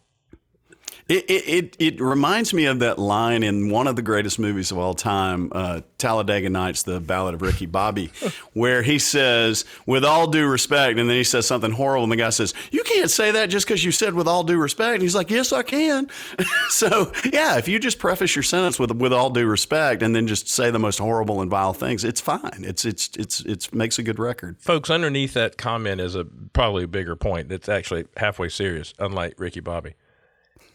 It, 1.11 1.29
it, 1.29 1.49
it, 1.49 1.77
it 1.81 2.01
reminds 2.01 2.55
me 2.55 2.67
of 2.67 2.79
that 2.79 2.97
line 2.97 3.43
in 3.43 3.69
one 3.69 3.89
of 3.89 3.97
the 3.97 4.03
greatest 4.03 4.39
movies 4.39 4.71
of 4.71 4.79
all 4.79 4.95
time, 4.95 5.51
uh, 5.51 5.81
Talladega 5.99 6.49
Nights, 6.49 6.85
the 6.85 7.01
Ballad 7.01 7.35
of 7.35 7.43
Ricky 7.43 7.67
Bobby, 7.67 8.13
where 8.53 8.83
he 8.83 9.01
says, 9.01 9.65
with 9.87 10.05
all 10.05 10.29
due 10.29 10.47
respect, 10.47 11.01
and 11.01 11.11
then 11.11 11.17
he 11.17 11.25
says 11.25 11.49
something 11.49 11.73
horrible, 11.73 12.05
and 12.05 12.13
the 12.13 12.17
guy 12.17 12.31
says, 12.31 12.55
You 12.71 12.85
can't 12.85 13.11
say 13.11 13.33
that 13.33 13.47
just 13.47 13.67
because 13.67 13.85
you 13.85 13.91
said 13.91 14.15
with 14.15 14.29
all 14.29 14.45
due 14.45 14.57
respect. 14.57 14.95
And 14.95 15.03
he's 15.03 15.17
like, 15.17 15.31
Yes, 15.31 15.53
I 15.53 15.65
can. 15.65 16.09
so, 16.69 17.11
yeah, 17.33 17.59
if 17.59 17.67
you 17.67 17.81
just 17.81 17.99
preface 17.99 18.37
your 18.37 18.45
sentence 18.45 18.79
with 18.79 18.93
with 18.93 19.13
all 19.13 19.31
due 19.31 19.47
respect 19.47 20.05
and 20.05 20.15
then 20.15 20.29
just 20.29 20.49
say 20.49 20.71
the 20.71 20.79
most 20.79 21.01
horrible 21.01 21.41
and 21.41 21.51
vile 21.51 21.73
things, 21.73 22.05
it's 22.05 22.21
fine. 22.21 22.63
It's, 22.63 22.85
it's, 22.85 23.11
it's, 23.19 23.41
it's 23.41 23.73
makes 23.73 23.99
a 23.99 24.05
good 24.05 24.21
record. 24.21 24.61
folks 24.61 24.89
underneath 24.89 25.35
that 25.35 25.59
comment 25.59 26.01
is 26.01 26.15
a 26.15 26.25
probably 26.53 26.85
a 26.85 26.89
bigger 26.89 27.17
point 27.17 27.49
that's 27.49 27.69
actually 27.69 28.07
halfway 28.17 28.49
serious 28.49 28.95
unlike 29.01 29.35
ricky 29.39 29.61
bobby 29.61 29.95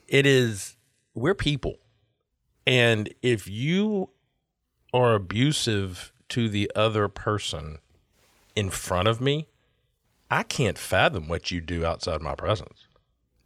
it 0.08 0.26
is 0.26 0.76
we're 1.14 1.36
people 1.36 1.78
and 2.68 3.14
if 3.22 3.48
you 3.48 4.10
are 4.94 5.14
abusive 5.16 6.12
to 6.30 6.50
the 6.50 6.72
other 6.76 7.08
person 7.08 7.78
in 8.56 8.70
front 8.70 9.08
of 9.08 9.20
me 9.22 9.48
i 10.30 10.44
can't 10.44 10.78
fathom 10.78 11.28
what 11.28 11.52
you 11.52 11.62
do 11.62 11.86
outside 11.86 12.22
my 12.22 12.36
presence 12.36 12.86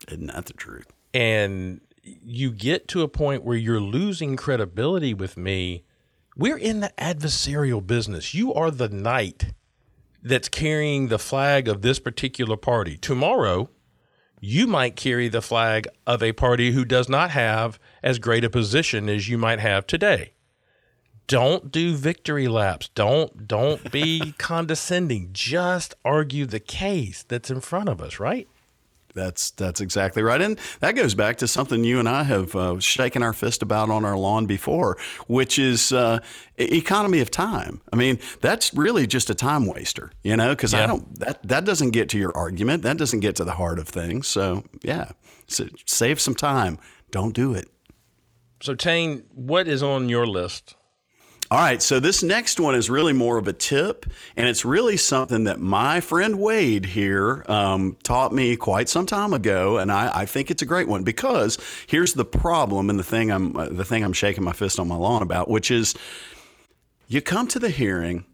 Isn't 0.08 0.28
that 0.28 0.46
the 0.46 0.54
truth? 0.54 0.88
and 1.14 1.82
you 2.04 2.52
get 2.52 2.88
to 2.90 3.02
a 3.02 3.08
point 3.08 3.44
where 3.44 3.58
you're 3.58 3.80
losing 3.82 4.36
credibility 4.36 5.14
with 5.14 5.38
me, 5.38 5.84
we're 6.36 6.58
in 6.58 6.80
the 6.80 6.92
adversarial 6.98 7.86
business. 7.86 8.34
You 8.34 8.54
are 8.54 8.72
the 8.72 8.90
knight 8.90 9.54
that's 10.24 10.50
carrying 10.50 11.10
the 11.10 11.20
flag 11.20 11.68
of 11.68 11.82
this 11.82 12.00
particular 12.00 12.56
party. 12.58 12.98
Tomorrow, 12.98 13.70
you 14.40 14.68
might 14.68 14.96
carry 14.96 15.28
the 15.28 15.42
flag 15.42 15.88
of 16.08 16.24
a 16.24 16.34
party 16.34 16.72
who 16.72 16.86
does 16.86 17.10
not 17.10 17.32
have 17.32 17.80
as 18.02 18.20
great 18.20 18.44
a 18.44 18.50
position 18.50 19.10
as 19.10 19.28
you 19.28 19.38
might 19.38 19.60
have 19.60 19.86
today. 19.86 20.32
Don't 21.28 21.72
do 21.72 21.96
victory 21.96 22.48
laps. 22.48 22.90
Don't 22.96 23.48
don't 23.48 23.92
be 23.92 24.34
condescending. 24.38 25.30
Just 25.32 25.94
argue 26.04 26.46
the 26.46 26.60
case 26.60 27.24
that's 27.28 27.52
in 27.52 27.62
front 27.62 27.88
of 27.88 28.02
us, 28.02 28.20
right? 28.20 28.48
That's 29.16 29.52
that's 29.52 29.82
exactly 29.82 30.22
right, 30.22 30.42
and 30.42 30.60
that 30.82 30.94
goes 30.96 31.16
back 31.16 31.38
to 31.38 31.48
something 31.48 31.84
you 31.84 32.00
and 32.00 32.08
I 32.08 32.24
have 32.24 32.56
uh, 32.56 32.80
shaken 32.80 33.24
our 33.24 33.34
fist 33.34 33.62
about 33.62 33.90
on 33.90 34.06
our 34.06 34.18
lawn 34.18 34.46
before, 34.46 34.98
which 35.28 35.58
is 35.58 35.92
uh, 35.92 36.20
economy 36.58 37.20
of 37.20 37.32
time. 37.32 37.82
I 37.92 37.96
mean, 37.96 38.20
that's 38.42 38.74
really 38.74 39.08
just 39.08 39.30
a 39.30 39.36
time 39.36 39.66
waster, 39.66 40.12
you 40.24 40.38
know, 40.38 40.50
because 40.52 40.74
Yeah. 40.74 40.84
I 40.84 40.88
don't 40.88 41.20
that 41.20 41.42
that 41.48 41.66
doesn't 41.66 41.92
get 41.92 42.10
to 42.10 42.18
your 42.18 42.36
argument, 42.38 42.84
that 42.84 42.98
doesn't 42.98 43.22
get 43.22 43.36
to 43.38 43.44
the 43.44 43.54
heart 43.54 43.80
of 43.80 43.88
things. 43.88 44.28
So 44.28 44.64
yeah, 44.84 45.12
so 45.48 45.66
save 45.86 46.20
some 46.22 46.36
time. 46.36 46.78
Don't 47.12 47.34
do 47.34 47.54
it. 47.56 47.68
So, 48.62 48.76
Tain, 48.76 49.24
what 49.34 49.68
is 49.68 49.82
on 49.82 50.10
your 50.10 50.28
list? 50.28 50.76
All 51.52 51.58
right, 51.58 51.82
so 51.82 52.00
this 52.00 52.22
next 52.22 52.60
one 52.60 52.76
is 52.76 52.92
really 52.92 53.12
more 53.12 53.40
of 53.40 53.48
a 53.48 53.54
tip, 53.54 54.06
and 54.38 54.48
it's 54.48 54.64
really 54.64 54.98
something 54.98 55.46
that 55.46 55.60
my 55.60 56.00
friend 56.00 56.40
Wade 56.40 56.86
here 56.86 57.44
um, 57.48 57.98
taught 58.04 58.32
me 58.32 58.56
quite 58.56 58.88
some 58.88 59.08
time 59.08 59.34
ago, 59.34 59.80
and 59.80 59.92
I, 59.92 60.12
I 60.14 60.26
think 60.28 60.52
it's 60.52 60.62
a 60.62 60.68
great 60.68 60.88
one 60.88 61.02
because 61.04 61.58
here's 61.88 62.14
the 62.14 62.24
problem, 62.24 62.92
and 62.92 63.00
the 63.00 63.04
thing 63.04 63.32
I'm 63.32 63.56
uh, 63.56 63.68
the 63.68 63.84
thing 63.84 64.04
I'm 64.04 64.14
shaking 64.14 64.44
my 64.44 64.54
fist 64.54 64.80
on 64.80 64.88
my 64.88 64.96
lawn 64.96 65.24
about, 65.24 65.50
which 65.50 65.72
is 65.72 65.96
you 67.08 67.20
come 67.20 67.48
to 67.48 67.58
the 67.58 67.72
hearing, 67.72 68.26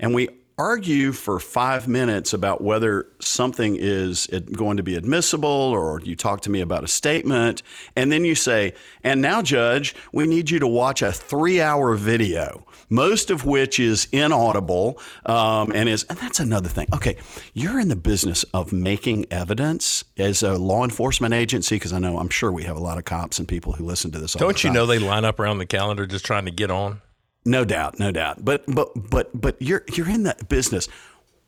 and 0.00 0.14
we 0.14 0.30
argue 0.62 1.10
for 1.10 1.40
five 1.40 1.88
minutes 1.88 2.32
about 2.32 2.60
whether 2.60 3.08
something 3.18 3.76
is 3.76 4.28
going 4.52 4.76
to 4.76 4.82
be 4.84 4.94
admissible, 4.94 5.48
or 5.48 6.00
you 6.04 6.14
talk 6.14 6.40
to 6.42 6.50
me 6.50 6.60
about 6.60 6.84
a 6.84 6.88
statement, 6.88 7.64
and 7.96 8.12
then 8.12 8.24
you 8.24 8.36
say, 8.36 8.72
"And 9.02 9.20
now, 9.20 9.42
Judge, 9.42 9.92
we 10.12 10.24
need 10.24 10.50
you 10.50 10.60
to 10.60 10.68
watch 10.68 11.02
a 11.02 11.10
three-hour 11.10 11.96
video." 11.96 12.64
Most 12.88 13.30
of 13.30 13.44
which 13.44 13.80
is 13.80 14.06
inaudible, 14.12 15.00
um, 15.26 15.72
and 15.74 15.88
is 15.88 16.04
and 16.04 16.18
that's 16.18 16.38
another 16.38 16.68
thing. 16.68 16.86
Okay, 16.94 17.16
you're 17.54 17.80
in 17.80 17.88
the 17.88 17.96
business 17.96 18.44
of 18.54 18.72
making 18.72 19.26
evidence 19.32 20.04
as 20.16 20.44
a 20.44 20.58
law 20.58 20.84
enforcement 20.84 21.34
agency 21.34 21.74
because 21.76 21.92
I 21.92 21.98
know 21.98 22.18
I'm 22.18 22.28
sure 22.28 22.52
we 22.52 22.64
have 22.64 22.76
a 22.76 22.80
lot 22.80 22.98
of 22.98 23.04
cops 23.04 23.40
and 23.40 23.48
people 23.48 23.72
who 23.72 23.84
listen 23.84 24.12
to 24.12 24.18
this. 24.20 24.36
all 24.36 24.38
the 24.38 24.44
Don't 24.44 24.62
you 24.62 24.70
know 24.70 24.86
they 24.86 25.00
line 25.00 25.24
up 25.24 25.40
around 25.40 25.58
the 25.58 25.66
calendar 25.66 26.06
just 26.06 26.24
trying 26.24 26.44
to 26.44 26.52
get 26.52 26.70
on? 26.70 27.00
No 27.44 27.64
doubt, 27.64 27.98
no 27.98 28.12
doubt. 28.12 28.44
But 28.44 28.64
but 28.66 29.10
but 29.10 29.30
but 29.38 29.60
you're 29.60 29.84
you're 29.92 30.08
in 30.08 30.22
that 30.24 30.48
business. 30.48 30.88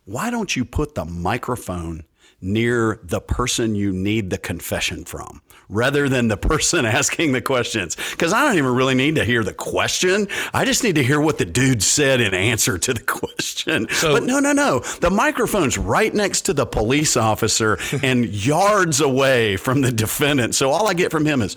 Why 0.05 0.29
don't 0.29 0.55
you 0.55 0.65
put 0.65 0.95
the 0.95 1.05
microphone 1.05 2.03
near 2.41 2.99
the 3.03 3.21
person 3.21 3.75
you 3.75 3.91
need 3.91 4.29
the 4.29 4.37
confession 4.37 5.05
from 5.05 5.41
rather 5.69 6.07
than 6.09 6.27
the 6.27 6.37
person 6.37 6.85
asking 6.85 7.31
the 7.31 7.41
questions? 7.41 7.95
Because 8.11 8.33
I 8.33 8.45
don't 8.45 8.57
even 8.57 8.73
really 8.75 8.95
need 8.95 9.15
to 9.15 9.25
hear 9.25 9.43
the 9.43 9.53
question. 9.53 10.27
I 10.53 10.65
just 10.65 10.83
need 10.83 10.95
to 10.95 11.03
hear 11.03 11.19
what 11.21 11.37
the 11.37 11.45
dude 11.45 11.81
said 11.83 12.21
in 12.21 12.33
answer 12.33 12.77
to 12.77 12.93
the 12.93 12.99
question. 13.05 13.87
but 14.01 14.23
no, 14.23 14.39
no, 14.39 14.51
no. 14.51 14.79
The 14.79 15.09
microphone's 15.09 15.77
right 15.77 16.13
next 16.13 16.41
to 16.41 16.53
the 16.53 16.65
police 16.65 17.17
officer 17.17 17.77
and 18.03 18.25
yards 18.25 19.01
away 19.01 19.57
from 19.57 19.81
the 19.81 19.91
defendant. 19.91 20.55
So 20.55 20.71
all 20.71 20.87
I 20.87 20.93
get 20.93 21.11
from 21.11 21.25
him 21.25 21.41
is 21.41 21.55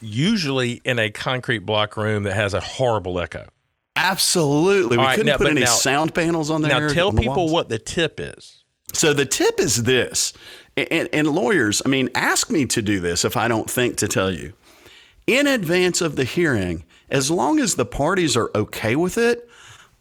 Usually 0.00 0.80
in 0.84 0.98
a 0.98 1.10
concrete 1.10 1.58
block 1.60 1.96
room 1.96 2.22
that 2.24 2.34
has 2.34 2.54
a 2.54 2.60
horrible 2.60 3.18
echo. 3.20 3.48
Absolutely. 3.96 4.96
We 4.96 5.02
right, 5.02 5.16
couldn't 5.16 5.26
now- 5.32 5.36
put 5.38 5.48
any 5.48 5.62
now- 5.62 5.66
sound 5.66 6.14
panels 6.14 6.50
on 6.50 6.62
there. 6.62 6.80
Now, 6.80 6.88
tell 6.88 7.10
the 7.10 7.20
people 7.20 7.36
walls? 7.36 7.52
what 7.52 7.68
the 7.68 7.78
tip 7.78 8.20
is. 8.20 8.62
So 8.94 9.12
the 9.12 9.26
tip 9.26 9.60
is 9.60 9.82
this, 9.82 10.32
and, 10.90 11.08
and 11.12 11.28
lawyers, 11.28 11.82
I 11.84 11.88
mean, 11.88 12.10
ask 12.14 12.50
me 12.50 12.66
to 12.66 12.82
do 12.82 13.00
this 13.00 13.24
if 13.24 13.36
I 13.36 13.48
don't 13.48 13.70
think 13.70 13.96
to 13.96 14.08
tell 14.08 14.30
you. 14.30 14.52
In 15.26 15.46
advance 15.46 16.00
of 16.00 16.16
the 16.16 16.24
hearing, 16.24 16.84
as 17.10 17.30
long 17.30 17.58
as 17.58 17.74
the 17.74 17.84
parties 17.84 18.36
are 18.36 18.50
okay 18.54 18.96
with 18.96 19.18
it, 19.18 19.48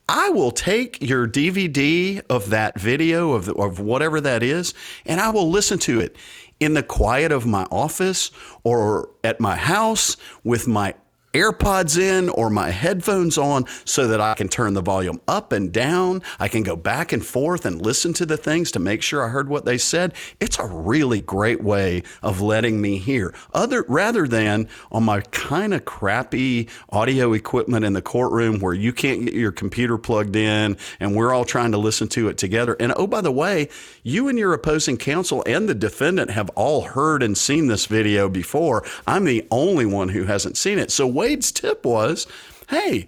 I 0.10 0.30
will 0.30 0.52
take 0.52 1.02
your 1.02 1.28
DVD 1.28 2.22
of 2.30 2.50
that 2.50 2.80
video 2.80 3.34
of, 3.34 3.46
the, 3.46 3.54
of 3.56 3.80
whatever 3.80 4.22
that 4.22 4.42
is, 4.42 4.74
and 5.06 5.20
I 5.20 5.30
will 5.30 5.50
listen 5.50 5.80
to 5.80 6.00
it 6.00 6.16
in 6.60 6.74
the 6.74 6.84
quiet 6.84 7.32
of 7.32 7.46
my 7.46 7.64
office 7.70 8.32
or 8.64 9.10
at 9.24 9.40
my 9.40 9.56
house 9.56 10.16
with 10.44 10.68
my 10.68 10.96
AirPods 11.38 12.00
in 12.00 12.30
or 12.30 12.50
my 12.50 12.72
headphones 12.72 13.38
on 13.38 13.66
so 13.86 14.08
that 14.08 14.20
I 14.20 14.34
can 14.34 14.50
turn 14.50 14.74
the 14.74 14.82
volume 14.82 15.22
up 15.28 15.52
and 15.52 15.72
down. 15.72 16.24
I 16.40 16.48
can 16.48 16.64
go 16.64 16.76
back 16.76 17.14
and 17.14 17.24
forth 17.24 17.64
and 17.64 17.80
listen 17.80 18.12
to 18.14 18.26
the 18.26 18.38
things 18.38 18.72
to 18.72 18.80
make 18.80 19.04
sure 19.04 19.24
I 19.24 19.30
heard 19.30 19.48
what 19.48 19.64
they 19.64 19.78
said. 19.78 20.16
It's 20.40 20.58
a 20.58 20.66
really 20.66 21.22
great 21.22 21.64
way 21.64 22.02
of 22.24 22.42
letting 22.42 22.82
me 22.82 22.98
hear. 22.98 23.36
Other 23.54 23.86
rather 23.88 24.28
than 24.28 24.68
on 24.92 25.04
my 25.04 25.22
kind 25.22 25.76
of 25.76 25.86
crappy 25.86 26.70
audio 26.90 27.34
equipment 27.34 27.86
in 27.86 27.94
the 27.94 28.02
courtroom 28.02 28.60
where 28.60 28.74
you 28.74 28.92
can't 28.92 29.26
get 29.26 29.36
your 29.36 29.52
computer 29.52 30.00
plugged 30.00 30.36
in 30.36 30.76
and 31.00 31.16
we're 31.16 31.32
all 31.32 31.46
trying 31.46 31.72
to 31.74 31.78
listen 31.78 32.08
to 32.08 32.30
it 32.30 32.40
together. 32.40 32.76
And 32.80 32.92
oh 32.98 33.06
by 33.06 33.22
the 33.22 33.32
way, 33.32 33.70
you 34.02 34.28
and 34.28 34.40
your 34.40 34.54
opposing 34.54 34.98
counsel 34.98 35.44
and 35.46 35.70
the 35.70 35.76
defendant 35.76 36.32
have 36.32 36.50
all 36.56 36.82
heard 36.82 37.22
and 37.22 37.38
seen 37.38 37.68
this 37.68 37.86
video 37.86 38.28
before. 38.28 38.84
I'm 39.06 39.26
the 39.26 39.46
only 39.52 39.86
one 39.86 40.10
who 40.10 40.24
hasn't 40.24 40.58
seen 40.58 40.80
it. 40.80 40.90
So 40.90 41.06
Wade's 41.28 41.52
tip 41.52 41.86
was, 41.86 42.26
hey, 42.70 43.08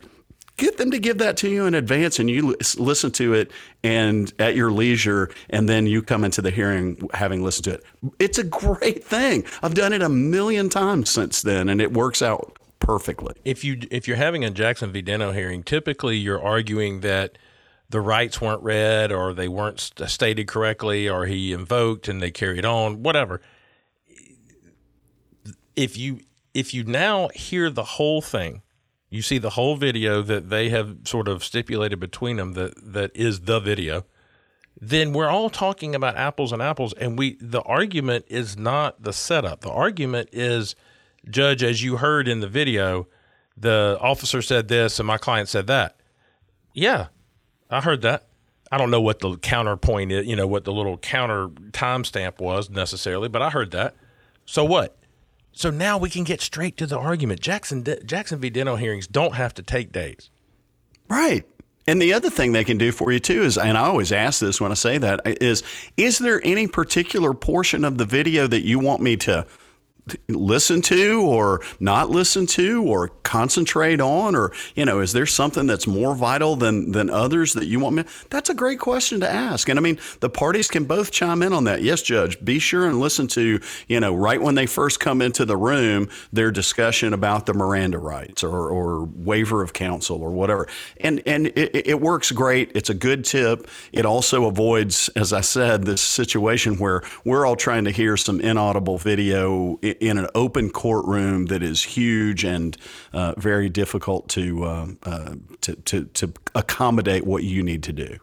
get 0.57 0.77
them 0.77 0.91
to 0.91 0.99
give 0.99 1.19
that 1.19 1.37
to 1.37 1.49
you 1.49 1.65
in 1.65 1.73
advance 1.73 2.19
and 2.19 2.29
you 2.29 2.53
listen 2.77 3.11
to 3.11 3.33
it 3.33 3.49
and 3.81 4.33
at 4.39 4.57
your 4.57 4.71
leisure 4.71 5.29
and 5.49 5.69
then 5.69 5.87
you 5.87 6.01
come 6.01 6.25
into 6.25 6.41
the 6.41 6.51
hearing 6.51 7.07
having 7.13 7.41
listened 7.41 7.63
to 7.63 7.73
it 7.75 7.83
it's 8.19 8.37
a 8.37 8.43
great 8.43 9.01
thing 9.01 9.45
i've 9.63 9.73
done 9.73 9.93
it 9.93 10.01
a 10.01 10.09
million 10.09 10.67
times 10.67 11.09
since 11.09 11.43
then 11.43 11.69
and 11.69 11.79
it 11.79 11.93
works 11.93 12.21
out 12.21 12.59
perfectly 12.79 13.35
If 13.45 13.63
you 13.63 13.79
if 13.91 14.07
you're 14.07 14.17
having 14.17 14.43
a 14.43 14.49
Jackson 14.49 14.91
v. 14.91 15.03
Denno 15.03 15.33
hearing, 15.33 15.63
typically 15.63 16.17
you're 16.17 16.41
arguing 16.41 17.01
that 17.01 17.37
the 17.89 18.01
rights 18.01 18.41
weren't 18.41 18.63
read 18.63 19.11
or 19.11 19.33
they 19.33 19.47
weren't 19.47 19.91
uh, 19.99 20.07
stated 20.07 20.47
correctly 20.47 21.07
or 21.07 21.25
he 21.25 21.53
invoked 21.53 22.07
and 22.07 22.21
they 22.21 22.31
carried 22.31 22.65
on, 22.65 23.03
whatever. 23.03 23.41
If 25.75 25.97
you 25.97 26.21
if 26.59 26.73
you 26.73 26.83
now 26.83 27.29
hear 27.29 27.69
the 27.69 27.83
whole 27.83 28.21
thing, 28.21 28.61
you 29.09 29.21
see 29.21 29.37
the 29.37 29.51
whole 29.51 29.77
video 29.77 30.21
that 30.21 30.49
they 30.49 30.67
have 30.69 30.97
sort 31.05 31.29
of 31.29 31.41
stipulated 31.41 32.01
between 32.01 32.35
them 32.35 32.53
that 32.53 32.73
that 32.93 33.15
is 33.15 33.41
the 33.41 33.61
video, 33.61 34.05
then 34.79 35.13
we're 35.13 35.29
all 35.29 35.49
talking 35.49 35.95
about 35.95 36.17
apples 36.17 36.51
and 36.51 36.61
apples 36.61 36.93
and 36.93 37.17
we 37.17 37.37
the 37.39 37.61
argument 37.61 38.25
is 38.27 38.57
not 38.57 39.01
the 39.01 39.13
setup. 39.13 39.61
The 39.61 39.71
argument 39.71 40.29
is 40.33 40.75
judge 41.29 41.63
as 41.63 41.81
you 41.81 41.97
heard 41.97 42.27
in 42.27 42.41
the 42.41 42.47
video, 42.47 43.07
the 43.55 43.97
officer 44.01 44.41
said 44.41 44.67
this 44.67 44.99
and 44.99 45.07
my 45.07 45.17
client 45.17 45.47
said 45.47 45.67
that. 45.67 45.95
Yeah. 46.73 47.07
I 47.69 47.79
heard 47.79 48.01
that. 48.01 48.27
I 48.69 48.77
don't 48.77 48.91
know 48.91 49.01
what 49.01 49.19
the 49.19 49.37
counterpoint 49.37 50.11
is, 50.11 50.27
you 50.27 50.35
know, 50.35 50.45
what 50.45 50.65
the 50.65 50.73
little 50.73 50.97
counter 50.97 51.47
timestamp 51.71 52.39
was 52.39 52.69
necessarily, 52.69 53.29
but 53.29 53.41
I 53.41 53.49
heard 53.49 53.71
that. 53.71 53.95
So 54.45 54.65
what? 54.65 54.98
So 55.51 55.69
now 55.69 55.97
we 55.97 56.09
can 56.09 56.23
get 56.23 56.41
straight 56.41 56.77
to 56.77 56.87
the 56.87 56.97
argument. 56.97 57.41
Jackson 57.41 57.85
Jackson 58.05 58.39
v. 58.39 58.49
Denno 58.49 58.79
hearings 58.79 59.07
don't 59.07 59.35
have 59.35 59.53
to 59.55 59.63
take 59.63 59.91
days. 59.91 60.29
Right. 61.09 61.45
And 61.87 62.01
the 62.01 62.13
other 62.13 62.29
thing 62.29 62.51
they 62.51 62.63
can 62.63 62.77
do 62.77 62.91
for 62.91 63.11
you 63.11 63.19
too 63.19 63.41
is, 63.41 63.57
and 63.57 63.77
I 63.77 63.87
always 63.87 64.11
ask 64.11 64.39
this 64.39 64.61
when 64.61 64.71
I 64.71 64.75
say 64.75 64.99
that, 64.99 65.21
is 65.25 65.63
is 65.97 66.19
there 66.19 66.39
any 66.43 66.67
particular 66.67 67.33
portion 67.33 67.83
of 67.83 67.97
the 67.97 68.05
video 68.05 68.45
that 68.45 68.63
you 68.63 68.77
want 68.77 69.01
me 69.01 69.17
to 69.17 69.45
listen 70.27 70.81
to 70.83 71.21
or 71.21 71.61
not 71.79 72.09
listen 72.09 72.45
to 72.47 72.83
or 72.83 73.09
concentrate 73.23 74.01
on? 74.01 74.35
Or 74.35 74.51
you 74.75 74.85
know 74.85 74.99
is 74.99 75.13
there 75.13 75.25
something 75.25 75.67
that's 75.67 75.87
more 75.87 76.15
vital 76.15 76.55
than 76.55 76.91
than 76.91 77.09
others 77.09 77.53
that 77.53 77.67
you 77.67 77.79
want 77.79 77.95
me 77.95 78.03
that's 78.29 78.49
a 78.49 78.53
great 78.53 78.79
question 78.79 79.19
to 79.21 79.29
ask. 79.29 79.69
And 79.69 79.79
i 79.79 79.81
mean 79.81 79.99
the 80.19 80.29
parties 80.29 80.67
can 80.67 80.85
both 80.85 81.11
chime 81.11 81.41
in 81.41 81.53
on 81.53 81.63
that. 81.65 81.81
Yes 81.81 82.01
judge 82.01 82.43
be 82.43 82.59
sure 82.59 82.87
and 82.87 82.99
listen 82.99 83.27
to 83.27 83.59
you 83.87 83.99
know 83.99 84.15
right 84.15 84.41
when 84.41 84.55
they 84.55 84.65
first 84.65 84.99
come 84.99 85.21
into 85.21 85.45
the 85.45 85.57
room 85.57 86.09
their 86.33 86.51
discussion 86.51 87.13
about 87.13 87.45
the 87.45 87.53
miranda 87.53 87.97
rights 87.97 88.43
or, 88.43 88.69
or 88.69 89.03
waiver 89.03 89.61
of 89.61 89.73
counsel 89.73 90.21
or 90.21 90.31
whatever. 90.31 90.67
And 90.97 91.21
and 91.25 91.47
it, 91.47 91.87
it 91.87 92.01
works 92.01 92.31
great. 92.31 92.71
It's 92.75 92.89
a 92.89 92.93
good 92.93 93.25
tip. 93.25 93.67
It 93.91 94.05
also 94.05 94.45
avoids 94.45 95.09
as 95.15 95.33
i 95.33 95.41
said 95.41 95.83
this 95.83 96.01
situation 96.01 96.77
where 96.77 97.01
we're 97.23 97.45
all 97.45 97.55
trying 97.55 97.85
to 97.85 97.91
hear 97.91 98.17
some 98.17 98.39
inaudible 98.39 98.97
video 98.97 99.77
in 99.99 100.17
an 100.17 100.27
open 100.35 100.69
courtroom 100.69 101.47
that 101.47 101.63
is 101.63 101.83
huge 101.83 102.43
and 102.43 102.77
uh, 103.13 103.33
very 103.37 103.69
difficult 103.69 104.27
to, 104.29 104.63
uh, 104.63 104.87
uh, 105.03 105.35
to, 105.61 105.75
to, 105.75 106.05
to 106.05 106.33
accommodate 106.55 107.25
what 107.25 107.43
you 107.43 107.63
need 107.63 107.83
to 107.83 107.93
do. 107.93 108.17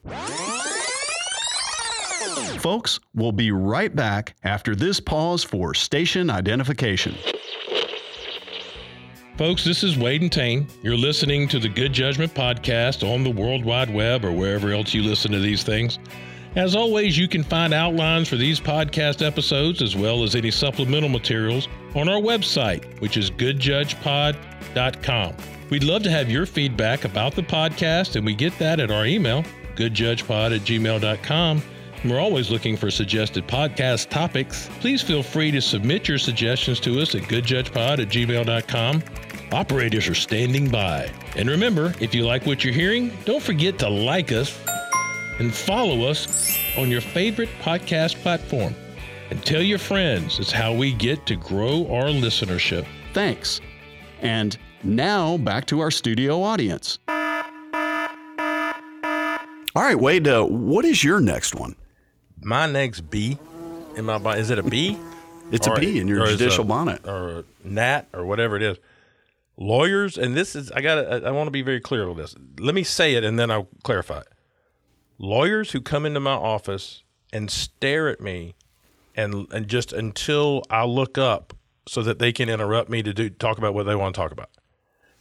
Folks, 2.58 2.98
we'll 3.14 3.32
be 3.32 3.52
right 3.52 3.94
back 3.94 4.34
after 4.42 4.74
this 4.74 4.98
pause 4.98 5.44
for 5.44 5.74
station 5.74 6.30
identification. 6.30 7.14
Folks, 9.36 9.64
this 9.64 9.84
is 9.84 9.98
Wade 9.98 10.22
and 10.22 10.32
Tain. 10.32 10.66
You're 10.82 10.96
listening 10.96 11.46
to 11.48 11.58
the 11.58 11.68
Good 11.68 11.92
Judgment 11.92 12.32
Podcast 12.32 13.06
on 13.06 13.22
the 13.22 13.30
World 13.30 13.66
Wide 13.66 13.92
Web 13.92 14.24
or 14.24 14.32
wherever 14.32 14.72
else 14.72 14.94
you 14.94 15.02
listen 15.02 15.30
to 15.32 15.38
these 15.38 15.62
things. 15.62 15.98
As 16.56 16.74
always, 16.74 17.16
you 17.18 17.28
can 17.28 17.44
find 17.44 17.74
outlines 17.74 18.28
for 18.28 18.36
these 18.36 18.58
podcast 18.58 19.24
episodes 19.24 19.80
as 19.82 19.94
well 19.94 20.24
as 20.24 20.34
any 20.34 20.50
supplemental 20.50 21.10
materials 21.10 21.68
on 21.94 22.08
our 22.08 22.18
website, 22.18 22.98
which 23.00 23.18
is 23.18 23.30
goodjudgepod.com. 23.30 25.36
We'd 25.68 25.84
love 25.84 26.02
to 26.04 26.10
have 26.10 26.30
your 26.30 26.46
feedback 26.46 27.04
about 27.04 27.34
the 27.34 27.42
podcast, 27.42 28.16
and 28.16 28.24
we 28.24 28.34
get 28.34 28.58
that 28.58 28.80
at 28.80 28.90
our 28.90 29.04
email, 29.04 29.44
goodjudgepod 29.74 30.56
at 30.56 30.62
gmail.com. 30.62 31.62
We're 32.06 32.20
always 32.20 32.50
looking 32.50 32.78
for 32.78 32.90
suggested 32.90 33.46
podcast 33.46 34.08
topics. 34.08 34.70
Please 34.80 35.02
feel 35.02 35.22
free 35.22 35.50
to 35.50 35.60
submit 35.60 36.08
your 36.08 36.16
suggestions 36.16 36.80
to 36.80 36.98
us 37.00 37.14
at 37.14 37.24
goodjudgepod 37.24 37.98
at 37.98 38.08
gmail.com. 38.08 39.02
Operators 39.52 40.08
are 40.08 40.14
standing 40.14 40.70
by. 40.70 41.10
And 41.36 41.50
remember, 41.50 41.92
if 42.00 42.14
you 42.14 42.24
like 42.24 42.46
what 42.46 42.64
you're 42.64 42.72
hearing, 42.72 43.14
don't 43.26 43.42
forget 43.42 43.78
to 43.80 43.90
like 43.90 44.32
us 44.32 44.58
and 45.38 45.54
follow 45.54 46.02
us 46.08 46.58
on 46.78 46.90
your 46.90 47.00
favorite 47.00 47.48
podcast 47.60 48.16
platform. 48.16 48.74
And 49.30 49.44
tell 49.44 49.62
your 49.62 49.78
friends. 49.78 50.38
It's 50.38 50.52
how 50.52 50.72
we 50.72 50.92
get 50.92 51.26
to 51.26 51.34
grow 51.36 51.86
our 51.92 52.04
listenership. 52.06 52.86
Thanks. 53.12 53.60
And 54.20 54.56
now 54.84 55.36
back 55.38 55.66
to 55.66 55.80
our 55.80 55.90
studio 55.90 56.42
audience. 56.42 56.98
All 59.74 59.82
right, 59.82 59.98
Wade, 59.98 60.26
uh, 60.28 60.44
what 60.44 60.84
is 60.84 61.02
your 61.04 61.20
next 61.20 61.54
one? 61.54 61.74
My 62.40 62.66
next 62.66 63.02
B 63.10 63.36
in 63.96 64.04
my 64.04 64.18
bonnet, 64.18 64.38
is 64.40 64.50
it 64.50 64.58
a 64.58 64.62
B? 64.62 64.96
It's 65.52 65.68
a 65.68 65.70
Or- 65.70 65.76
bee 65.78 66.00
in 66.00 66.08
your 66.08 66.26
judicial 66.26 66.64
a- 66.64 66.66
bonnet. 66.66 67.06
Or 67.06 67.28
a 67.40 67.44
gnat 67.62 68.08
or 68.12 68.26
whatever 68.26 68.56
it 68.56 68.62
is. 68.64 68.78
Lawyers, 69.56 70.18
and 70.18 70.36
this 70.36 70.56
is, 70.56 70.72
I 70.72 70.80
got 70.80 70.96
to, 70.96 71.22
I 71.24 71.30
want 71.30 71.46
to 71.46 71.52
be 71.52 71.62
very 71.62 71.78
clear 71.80 72.08
on 72.08 72.16
this. 72.16 72.34
Let 72.58 72.74
me 72.74 72.82
say 72.82 73.14
it 73.14 73.22
and 73.22 73.38
then 73.38 73.48
I'll 73.52 73.68
clarify 73.84 74.20
it. 74.22 74.26
Lawyers 75.18 75.70
who 75.72 75.80
come 75.80 76.04
into 76.06 76.20
my 76.20 76.32
office 76.32 77.02
and 77.32 77.50
stare 77.50 78.08
at 78.08 78.20
me 78.20 78.54
and, 79.14 79.46
and 79.52 79.68
just 79.68 79.92
until 79.92 80.62
I 80.70 80.84
look 80.84 81.16
up 81.18 81.54
so 81.86 82.02
that 82.02 82.18
they 82.18 82.32
can 82.32 82.48
interrupt 82.48 82.90
me 82.90 83.02
to 83.02 83.14
do, 83.14 83.30
talk 83.30 83.58
about 83.58 83.74
what 83.74 83.84
they 83.84 83.94
want 83.94 84.14
to 84.14 84.20
talk 84.20 84.32
about. 84.32 84.50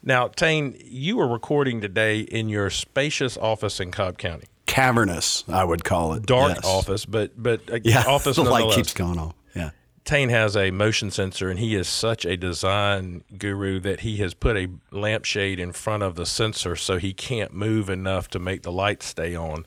Now, 0.04 0.28
Tain, 0.28 0.76
you 0.84 1.20
are 1.20 1.28
recording 1.28 1.82
today 1.82 2.20
in 2.20 2.50
your 2.50 2.70
spacious 2.70 3.38
office 3.38 3.80
in 3.80 3.92
Cobb 3.92 4.18
County. 4.18 4.46
Cavernous, 4.66 5.44
I 5.48 5.64
would 5.64 5.84
call 5.84 6.14
it. 6.14 6.26
Dark 6.26 6.56
Yes. 6.56 6.66
office, 6.66 7.06
but 7.06 7.32
but 7.42 7.62
uh, 7.72 7.80
Yeah, 7.84 8.04
office 8.08 8.36
the 8.36 8.44
light 8.44 8.74
keeps 8.74 8.94
going 8.94 9.18
off. 9.18 9.34
Yeah. 9.56 9.70
Tain 10.04 10.30
has 10.30 10.56
a 10.58 10.70
motion 10.72 11.10
sensor, 11.12 11.50
and 11.50 11.58
he 11.60 11.76
is 11.76 11.88
such 11.88 12.26
a 12.26 12.36
design 12.36 13.24
guru 13.38 13.80
that 13.80 14.02
he 14.02 14.18
has 14.18 14.34
put 14.34 14.58
a 14.58 14.68
lampshade 14.92 15.60
in 15.60 15.72
front 15.72 16.04
of 16.04 16.16
the 16.16 16.26
sensor 16.26 16.76
so 16.76 16.98
he 16.98 17.14
can't 17.14 17.54
move 17.54 17.90
enough 17.90 18.28
to 18.30 18.40
make 18.40 18.64
the 18.64 18.72
light 18.72 19.02
stay 19.02 19.36
on. 19.36 19.66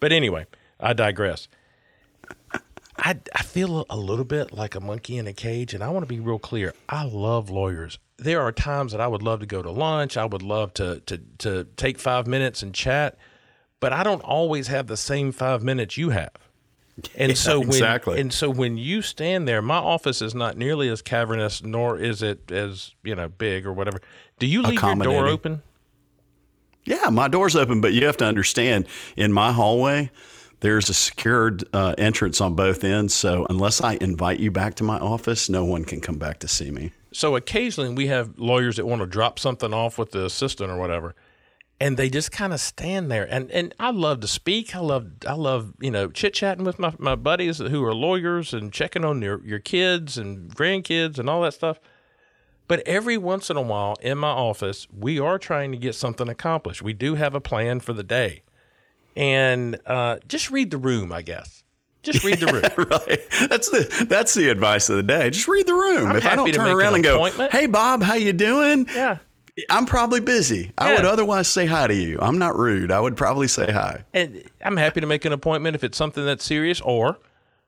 But 0.00 0.12
anyway, 0.12 0.46
I 0.80 0.92
digress. 0.92 1.48
I, 2.98 3.16
I 3.34 3.42
feel 3.42 3.86
a 3.88 3.96
little 3.96 4.24
bit 4.24 4.52
like 4.52 4.74
a 4.74 4.80
monkey 4.80 5.18
in 5.18 5.26
a 5.26 5.32
cage, 5.32 5.72
and 5.72 5.84
I 5.84 5.88
want 5.88 6.02
to 6.02 6.08
be 6.08 6.20
real 6.20 6.38
clear. 6.38 6.74
I 6.88 7.04
love 7.04 7.48
lawyers. 7.48 7.98
There 8.16 8.40
are 8.40 8.50
times 8.50 8.92
that 8.92 9.00
I 9.00 9.06
would 9.06 9.22
love 9.22 9.40
to 9.40 9.46
go 9.46 9.62
to 9.62 9.70
lunch. 9.70 10.16
I 10.16 10.24
would 10.24 10.42
love 10.42 10.74
to 10.74 11.00
to 11.06 11.18
to 11.38 11.64
take 11.76 11.98
five 11.98 12.26
minutes 12.26 12.62
and 12.62 12.74
chat, 12.74 13.16
but 13.78 13.92
I 13.92 14.02
don't 14.02 14.22
always 14.22 14.66
have 14.66 14.88
the 14.88 14.96
same 14.96 15.30
five 15.30 15.62
minutes 15.62 15.96
you 15.96 16.10
have. 16.10 16.32
And 17.14 17.38
so 17.38 17.60
when 17.60 17.68
exactly. 17.68 18.20
and 18.20 18.32
so 18.32 18.50
when 18.50 18.76
you 18.76 19.02
stand 19.02 19.46
there, 19.46 19.62
my 19.62 19.76
office 19.76 20.20
is 20.20 20.34
not 20.34 20.56
nearly 20.56 20.88
as 20.88 21.00
cavernous, 21.00 21.62
nor 21.62 21.96
is 21.96 22.22
it 22.22 22.50
as 22.50 22.92
you 23.04 23.14
know 23.14 23.28
big 23.28 23.66
or 23.66 23.72
whatever. 23.72 24.00
Do 24.40 24.48
you 24.48 24.62
leave 24.62 24.82
your 24.82 24.96
door 24.96 25.28
open? 25.28 25.62
Yeah, 26.88 27.10
my 27.10 27.28
door's 27.28 27.54
open, 27.54 27.82
but 27.82 27.92
you 27.92 28.06
have 28.06 28.16
to 28.16 28.24
understand 28.24 28.86
in 29.14 29.30
my 29.30 29.52
hallway, 29.52 30.10
there's 30.60 30.88
a 30.88 30.94
secured 30.94 31.62
uh, 31.74 31.94
entrance 31.98 32.40
on 32.40 32.54
both 32.54 32.82
ends. 32.82 33.12
So 33.12 33.46
unless 33.50 33.82
I 33.82 33.98
invite 34.00 34.40
you 34.40 34.50
back 34.50 34.74
to 34.76 34.84
my 34.84 34.98
office, 34.98 35.50
no 35.50 35.66
one 35.66 35.84
can 35.84 36.00
come 36.00 36.16
back 36.16 36.38
to 36.38 36.48
see 36.48 36.70
me. 36.70 36.92
So 37.12 37.36
occasionally 37.36 37.92
we 37.92 38.06
have 38.06 38.38
lawyers 38.38 38.76
that 38.76 38.86
want 38.86 39.02
to 39.02 39.06
drop 39.06 39.38
something 39.38 39.74
off 39.74 39.98
with 39.98 40.12
the 40.12 40.24
assistant 40.24 40.70
or 40.70 40.78
whatever, 40.78 41.14
and 41.78 41.98
they 41.98 42.08
just 42.08 42.32
kind 42.32 42.54
of 42.54 42.60
stand 42.60 43.10
there. 43.10 43.26
And 43.30 43.50
and 43.50 43.74
I 43.78 43.90
love 43.90 44.20
to 44.20 44.26
speak. 44.26 44.74
I 44.74 44.80
love 44.80 45.10
I 45.26 45.34
love 45.34 45.74
you 45.80 45.90
know 45.90 46.08
chit 46.08 46.32
chatting 46.32 46.64
with 46.64 46.78
my, 46.78 46.94
my 46.98 47.16
buddies 47.16 47.58
who 47.58 47.84
are 47.84 47.94
lawyers 47.94 48.54
and 48.54 48.72
checking 48.72 49.04
on 49.04 49.20
your 49.20 49.44
your 49.44 49.58
kids 49.58 50.16
and 50.16 50.54
grandkids 50.54 51.18
and 51.18 51.28
all 51.28 51.42
that 51.42 51.52
stuff. 51.52 51.80
But 52.68 52.80
every 52.86 53.16
once 53.18 53.48
in 53.50 53.56
a 53.56 53.62
while 53.62 53.96
in 54.02 54.18
my 54.18 54.28
office, 54.30 54.86
we 54.96 55.18
are 55.18 55.38
trying 55.38 55.72
to 55.72 55.78
get 55.78 55.94
something 55.94 56.28
accomplished. 56.28 56.82
We 56.82 56.92
do 56.92 57.14
have 57.16 57.34
a 57.34 57.40
plan 57.40 57.80
for 57.80 57.92
the 57.94 58.02
day, 58.04 58.42
and 59.16 59.78
uh, 59.86 60.18
just 60.28 60.50
read 60.50 60.70
the 60.70 60.76
room, 60.78 61.10
I 61.10 61.22
guess. 61.22 61.64
Just 62.02 62.22
read 62.24 62.38
the 62.40 62.46
room. 62.76 62.88
right. 62.88 63.48
That's 63.48 63.70
the 63.70 64.06
that's 64.08 64.34
the 64.34 64.50
advice 64.50 64.88
of 64.88 64.96
the 64.96 65.02
day. 65.02 65.30
Just 65.30 65.48
read 65.48 65.66
the 65.66 65.74
room. 65.74 66.10
I'm 66.10 66.16
if 66.16 66.26
I 66.26 66.36
don't 66.36 66.52
turn 66.52 66.64
make 66.64 66.72
an 66.72 66.78
around 66.78 66.94
and 66.94 67.04
go, 67.04 67.48
"Hey 67.48 67.66
Bob, 67.66 68.02
how 68.02 68.14
you 68.14 68.32
doing?" 68.32 68.86
yeah. 68.94 69.18
I'm 69.70 69.86
probably 69.86 70.20
busy. 70.20 70.72
I 70.78 70.94
would 70.94 71.04
otherwise 71.04 71.48
say 71.48 71.66
hi 71.66 71.88
to 71.88 71.94
you. 71.94 72.18
I'm 72.20 72.38
not 72.38 72.56
rude. 72.56 72.92
I 72.92 73.00
would 73.00 73.16
probably 73.16 73.48
say 73.48 73.72
hi. 73.72 74.04
and 74.14 74.44
I'm 74.64 74.76
happy 74.76 75.00
to 75.00 75.06
make 75.08 75.24
an 75.24 75.32
appointment 75.32 75.74
if 75.74 75.82
it's 75.82 75.98
something 75.98 76.24
that's 76.24 76.44
serious. 76.44 76.80
Or, 76.80 77.18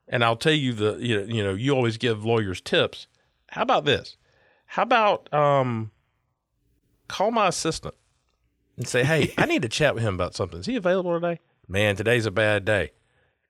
and 0.07 0.23
I'll 0.23 0.37
tell 0.37 0.53
you 0.53 0.73
the 0.73 0.99
you 1.01 1.17
know, 1.17 1.25
you 1.25 1.43
know 1.43 1.55
you 1.55 1.73
always 1.73 1.97
give 1.97 2.25
lawyers 2.25 2.61
tips. 2.61 3.09
How 3.49 3.63
about 3.63 3.87
this? 3.87 4.17
How 4.71 4.83
about 4.85 5.35
um, 5.35 5.91
call 7.09 7.33
my 7.33 7.49
assistant 7.49 7.95
and 8.77 8.87
say, 8.87 9.03
hey, 9.03 9.35
I 9.37 9.47
need 9.47 9.63
to 9.63 9.69
chat 9.81 9.97
with 9.97 10.05
him 10.05 10.15
about 10.15 10.37
something. 10.37 10.61
Is 10.61 10.67
he 10.67 10.77
available 10.77 11.13
today? 11.19 11.41
Man, 11.67 11.97
today's 11.97 12.25
a 12.25 12.31
bad 12.31 12.65
day. 12.65 12.93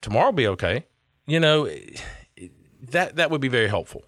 Tomorrow 0.00 0.28
will 0.28 0.32
be 0.32 0.46
okay. 0.46 0.86
You 1.26 1.38
know, 1.38 1.68
that 2.88 3.16
that 3.16 3.30
would 3.30 3.42
be 3.42 3.48
very 3.48 3.68
helpful. 3.68 4.04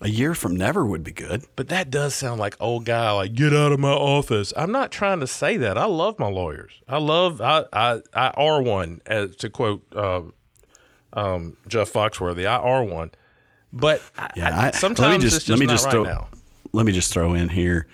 A 0.00 0.08
year 0.08 0.32
from 0.32 0.54
never 0.54 0.86
would 0.86 1.02
be 1.02 1.10
good. 1.10 1.44
But 1.56 1.68
that 1.70 1.90
does 1.90 2.14
sound 2.14 2.38
like 2.38 2.56
old 2.60 2.84
guy, 2.84 3.10
like 3.10 3.34
get 3.34 3.52
out 3.52 3.72
of 3.72 3.80
my 3.80 3.90
office. 3.90 4.52
I'm 4.56 4.70
not 4.70 4.92
trying 4.92 5.18
to 5.20 5.26
say 5.26 5.56
that. 5.56 5.76
I 5.76 5.86
love 5.86 6.20
my 6.20 6.28
lawyers. 6.28 6.80
I 6.86 6.98
love 6.98 7.40
I 7.40 7.64
I, 7.72 8.00
I 8.14 8.28
are 8.28 8.62
one, 8.62 9.00
as 9.06 9.34
to 9.36 9.50
quote 9.50 9.84
uh, 9.92 10.22
um, 11.14 11.56
Jeff 11.66 11.92
Foxworthy. 11.92 12.46
I 12.46 12.58
are 12.58 12.84
one. 12.84 13.10
But 13.72 14.00
I, 14.16 14.30
Yeah, 14.36 14.56
I, 14.56 14.66
I, 14.68 14.70
sometimes 14.70 15.00
let 15.00 15.18
me 15.20 15.28
just 15.30 15.48
let 15.48 15.58
me 15.58 15.66
not 15.66 15.72
just 15.72 15.86
right 15.86 15.90
throw 15.90 16.04
now. 16.04 16.28
Let 16.74 16.84
me 16.86 16.92
just 16.92 17.12
throw 17.12 17.34
in 17.34 17.48
here. 17.48 17.86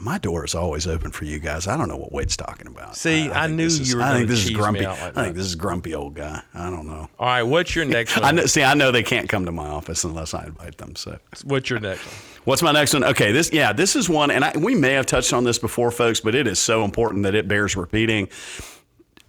My 0.00 0.16
door 0.18 0.44
is 0.44 0.54
always 0.54 0.86
open 0.86 1.10
for 1.10 1.24
you 1.24 1.40
guys. 1.40 1.66
I 1.66 1.76
don't 1.76 1.88
know 1.88 1.96
what 1.96 2.12
Wade's 2.12 2.36
talking 2.36 2.68
about. 2.68 2.94
See, 2.96 3.28
I 3.28 3.46
think 3.46 3.56
knew 3.56 3.64
this 3.64 3.80
is- 3.80 3.90
you 3.90 3.96
were 3.96 4.02
I 4.04 4.14
think 4.14 4.28
this 4.28 4.44
is 4.44 4.50
grumpy. 4.50 4.86
like 4.86 5.00
I 5.16 5.24
think 5.24 5.34
this 5.34 5.44
is 5.46 5.56
grumpy 5.56 5.92
old 5.92 6.14
guy. 6.14 6.40
I 6.54 6.70
don't 6.70 6.86
know. 6.86 7.08
All 7.18 7.26
right, 7.26 7.42
what's 7.42 7.74
your 7.74 7.84
next 7.84 8.16
I 8.22 8.30
know, 8.30 8.46
see, 8.46 8.62
I 8.62 8.74
know 8.74 8.92
they 8.92 9.02
can't 9.02 9.28
come 9.28 9.44
to 9.46 9.50
my 9.52 9.66
office 9.66 10.04
unless 10.04 10.34
I 10.34 10.46
invite 10.46 10.78
them. 10.78 10.94
So, 10.94 11.18
What's 11.42 11.68
your 11.68 11.80
next 11.80 12.06
one? 12.06 12.14
what's 12.44 12.62
my 12.62 12.70
next 12.70 12.94
one? 12.94 13.02
Okay, 13.02 13.32
this 13.32 13.50
yeah, 13.52 13.72
this 13.72 13.96
is 13.96 14.08
one, 14.08 14.30
and 14.30 14.44
I, 14.44 14.52
we 14.56 14.76
may 14.76 14.92
have 14.92 15.06
touched 15.06 15.32
on 15.32 15.42
this 15.42 15.58
before, 15.58 15.90
folks, 15.90 16.20
but 16.20 16.36
it 16.36 16.46
is 16.46 16.60
so 16.60 16.84
important 16.84 17.24
that 17.24 17.34
it 17.34 17.48
bears 17.48 17.74
repeating. 17.76 18.28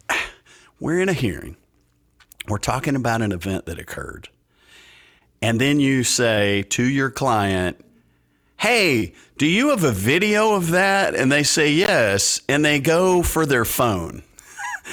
We're 0.80 1.02
in 1.02 1.10
a 1.10 1.14
hearing. 1.14 1.58
We're 2.48 2.58
talking 2.60 2.96
about 2.96 3.24
an 3.24 3.32
event 3.32 3.66
that 3.66 3.80
occurred, 3.80 4.30
and 5.42 5.60
then 5.60 5.80
you 5.80 6.04
say 6.04 6.62
to 6.70 6.84
your 6.84 7.10
client, 7.10 7.84
"Hey, 8.60 9.14
do 9.38 9.46
you 9.46 9.70
have 9.70 9.84
a 9.84 9.92
video 9.92 10.54
of 10.54 10.72
that?" 10.72 11.16
And 11.16 11.32
they 11.32 11.44
say 11.44 11.72
yes, 11.72 12.42
and 12.48 12.64
they 12.64 12.80
go 12.80 13.24
for 13.24 13.46
their 13.46 13.66
phone 13.66 14.24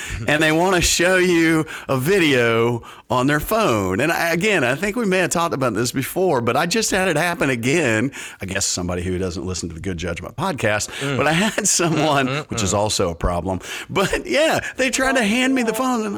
and 0.29 0.43
they 0.43 0.53
want 0.53 0.77
to 0.77 0.83
show 0.83 1.17
you 1.17 1.67
a 1.89 1.99
video 1.99 2.83
on 3.11 3.27
their 3.27 3.41
phone. 3.41 4.01
And 4.01 4.11
I, 4.13 4.33
again, 4.33 4.65
I 4.65 4.75
think 4.75 4.97
we 4.97 5.07
may 5.07 5.19
have 5.19 5.31
talked 5.31 5.55
about 5.55 5.75
this 5.75 5.93
before, 5.93 6.41
but 6.41 6.57
I 6.57 6.67
just 6.67 6.91
had 6.91 7.09
it 7.09 7.17
happen 7.17 7.51
again. 7.51 8.13
I 8.41 8.47
guess 8.47 8.67
somebody 8.67 9.03
who 9.03 9.19
doesn't 9.19 9.45
listen 9.45 9.69
to 9.69 9.75
the 9.75 9.81
Good 9.81 9.99
Judgment 9.99 10.37
podcast, 10.37 10.91
mm. 11.01 11.17
but 11.17 11.27
I 11.27 11.33
had 11.33 11.67
someone, 11.69 12.27
mm-hmm. 12.27 12.55
which 12.55 12.63
is 12.63 12.75
also 12.75 13.11
a 13.11 13.15
problem. 13.15 13.61
But 13.89 14.27
yeah, 14.27 14.61
they 14.77 14.91
tried 14.91 15.17
to 15.17 15.25
hand 15.25 15.55
me 15.55 15.63
the 15.63 15.75
phone. 15.75 16.17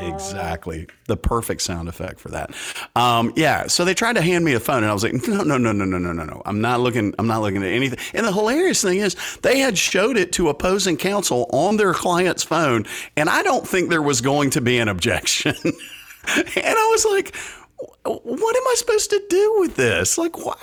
Exactly. 0.00 0.86
The 1.06 1.16
perfect 1.16 1.62
sound 1.62 1.88
effect 1.88 2.20
for 2.20 2.28
that. 2.30 2.54
Um, 2.96 3.32
yeah. 3.36 3.66
So 3.66 3.84
they 3.84 3.94
tried 3.94 4.14
to 4.14 4.22
hand 4.22 4.44
me 4.44 4.54
a 4.54 4.60
phone 4.60 4.82
and 4.82 4.86
I 4.86 4.92
was 4.92 5.02
like, 5.02 5.14
no, 5.28 5.42
no, 5.42 5.58
no, 5.58 5.72
no, 5.72 5.84
no, 5.84 5.98
no, 5.98 6.12
no, 6.12 6.24
no. 6.24 6.42
I'm 6.46 6.60
not 6.60 6.80
looking, 6.80 7.14
I'm 7.18 7.26
not 7.26 7.40
looking 7.42 7.62
at 7.62 7.70
anything. 7.70 7.98
And 8.14 8.26
the 8.26 8.32
hilarious 8.32 8.82
thing 8.82 8.98
is 8.98 9.16
they 9.42 9.58
had 9.58 9.76
showed 9.76 10.16
it 10.16 10.32
to 10.32 10.48
opposing 10.48 10.96
counsel 10.96 11.48
on 11.52 11.76
their 11.76 11.94
client's 11.94 12.44
phone. 12.44 12.86
And 13.16 13.28
I 13.28 13.42
don't 13.42 13.66
think 13.66 13.90
there 13.90 14.02
was 14.02 14.20
going 14.20 14.50
to 14.50 14.60
be 14.60 14.78
an 14.78 14.88
objection. 14.88 15.54
and 15.64 15.74
I 16.56 16.88
was 16.90 17.04
like, 17.04 17.34
what 18.04 18.56
am 18.56 18.68
I 18.68 18.74
supposed 18.76 19.10
to 19.10 19.22
do 19.28 19.56
with 19.60 19.76
this? 19.76 20.18
Like, 20.18 20.44
what? 20.44 20.58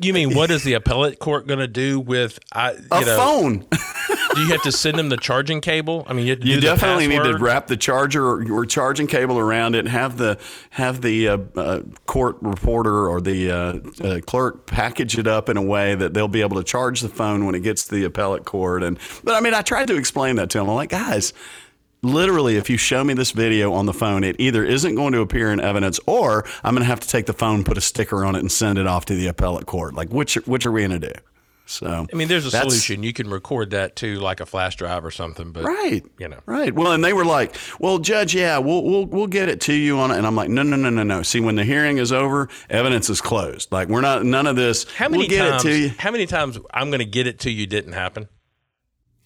You 0.00 0.12
mean 0.12 0.34
what 0.34 0.50
is 0.50 0.62
the 0.62 0.74
appellate 0.74 1.18
court 1.18 1.46
going 1.46 1.58
to 1.58 1.68
do 1.68 1.98
with 2.00 2.38
I? 2.52 2.72
You 2.72 2.78
A 2.90 3.00
know, 3.00 3.16
phone. 3.16 3.66
Do 4.34 4.40
you 4.40 4.48
have 4.48 4.62
to 4.62 4.72
send 4.72 4.98
them 4.98 5.08
the 5.08 5.16
charging 5.16 5.60
cable? 5.60 6.04
I 6.08 6.12
mean, 6.12 6.26
you, 6.26 6.36
You 6.40 6.60
definitely 6.60 7.06
need 7.06 7.22
to 7.22 7.38
wrap 7.38 7.66
the 7.68 7.76
charger 7.76 8.24
or, 8.24 8.52
or 8.52 8.66
charging 8.66 9.06
cable 9.06 9.38
around 9.38 9.74
it, 9.74 9.80
and 9.80 9.88
have 9.88 10.16
the 10.16 10.38
have 10.70 11.02
the 11.02 11.28
uh, 11.28 11.38
uh, 11.56 11.80
court 12.06 12.36
reporter 12.40 13.08
or 13.08 13.20
the 13.20 13.50
uh, 13.50 13.56
uh, 14.04 14.20
clerk 14.26 14.66
package 14.66 15.18
it 15.18 15.26
up 15.26 15.48
in 15.48 15.56
a 15.56 15.62
way 15.62 15.94
that 15.94 16.14
they'll 16.14 16.28
be 16.28 16.40
able 16.40 16.56
to 16.56 16.64
charge 16.64 17.00
the 17.00 17.08
phone 17.08 17.44
when 17.46 17.54
it 17.54 17.60
gets 17.60 17.86
to 17.86 17.94
the 17.94 18.04
appellate 18.04 18.44
court. 18.44 18.82
And 18.82 18.98
but 19.22 19.34
I 19.34 19.40
mean, 19.40 19.54
I 19.54 19.62
tried 19.62 19.88
to 19.88 19.96
explain 19.96 20.36
that 20.36 20.50
to 20.50 20.58
them. 20.58 20.68
I'm 20.68 20.76
like, 20.76 20.90
guys. 20.90 21.32
Literally, 22.04 22.56
if 22.56 22.68
you 22.70 22.76
show 22.76 23.02
me 23.02 23.14
this 23.14 23.30
video 23.32 23.72
on 23.72 23.86
the 23.86 23.94
phone, 23.94 24.22
it 24.24 24.36
either 24.38 24.62
isn't 24.64 24.94
going 24.94 25.12
to 25.14 25.20
appear 25.20 25.50
in 25.52 25.58
evidence, 25.58 25.98
or 26.06 26.44
I'm 26.62 26.74
going 26.74 26.82
to 26.82 26.86
have 26.88 27.00
to 27.00 27.08
take 27.08 27.26
the 27.26 27.32
phone, 27.32 27.64
put 27.64 27.78
a 27.78 27.80
sticker 27.80 28.24
on 28.24 28.36
it, 28.36 28.40
and 28.40 28.52
send 28.52 28.78
it 28.78 28.86
off 28.86 29.06
to 29.06 29.14
the 29.14 29.26
appellate 29.26 29.66
court. 29.66 29.94
Like, 29.94 30.10
which 30.10 30.34
which 30.46 30.66
are 30.66 30.70
we 30.72 30.82
going 30.86 31.00
to 31.00 31.08
do? 31.12 31.20
So 31.66 32.06
I 32.12 32.14
mean, 32.14 32.28
there's 32.28 32.44
a 32.44 32.50
solution. 32.50 33.02
You 33.02 33.14
can 33.14 33.30
record 33.30 33.70
that 33.70 33.96
to 33.96 34.16
like 34.16 34.40
a 34.40 34.44
flash 34.44 34.76
drive 34.76 35.02
or 35.02 35.10
something, 35.10 35.50
but 35.50 35.64
Right. 35.64 36.04
you 36.18 36.28
know. 36.28 36.40
Right. 36.44 36.74
Well, 36.74 36.92
and 36.92 37.02
they 37.02 37.14
were 37.14 37.24
like, 37.24 37.56
"Well, 37.80 37.98
judge, 38.00 38.34
yeah, 38.34 38.58
we'll 38.58 38.82
we'll 38.84 39.06
we'll 39.06 39.26
get 39.28 39.48
it 39.48 39.62
to 39.62 39.72
you 39.72 39.98
on 39.98 40.10
it." 40.10 40.18
And 40.18 40.26
I'm 40.26 40.36
like, 40.36 40.50
"No, 40.50 40.62
no, 40.62 40.76
no, 40.76 40.90
no, 40.90 41.02
no. 41.02 41.22
See, 41.22 41.40
when 41.40 41.54
the 41.56 41.64
hearing 41.64 41.96
is 41.96 42.12
over, 42.12 42.50
evidence 42.68 43.08
is 43.08 43.22
closed. 43.22 43.72
Like 43.72 43.88
we're 43.88 44.02
not 44.02 44.26
none 44.26 44.46
of 44.46 44.56
this. 44.56 44.84
How 44.92 45.08
many 45.08 45.22
we'll 45.22 45.28
get 45.30 45.48
times? 45.52 45.64
it 45.64 45.68
to 45.70 45.78
you 45.78 45.88
How 45.96 46.10
many 46.10 46.26
times 46.26 46.58
I'm 46.74 46.90
going 46.90 46.98
to 46.98 47.06
get 47.06 47.26
it 47.26 47.38
to 47.40 47.50
you 47.50 47.66
didn't 47.66 47.94
happen? 47.94 48.28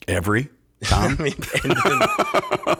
every 0.06 0.48
time." 0.84 1.16
I 1.18 1.22
mean, 1.22 1.34
then, 1.62 1.72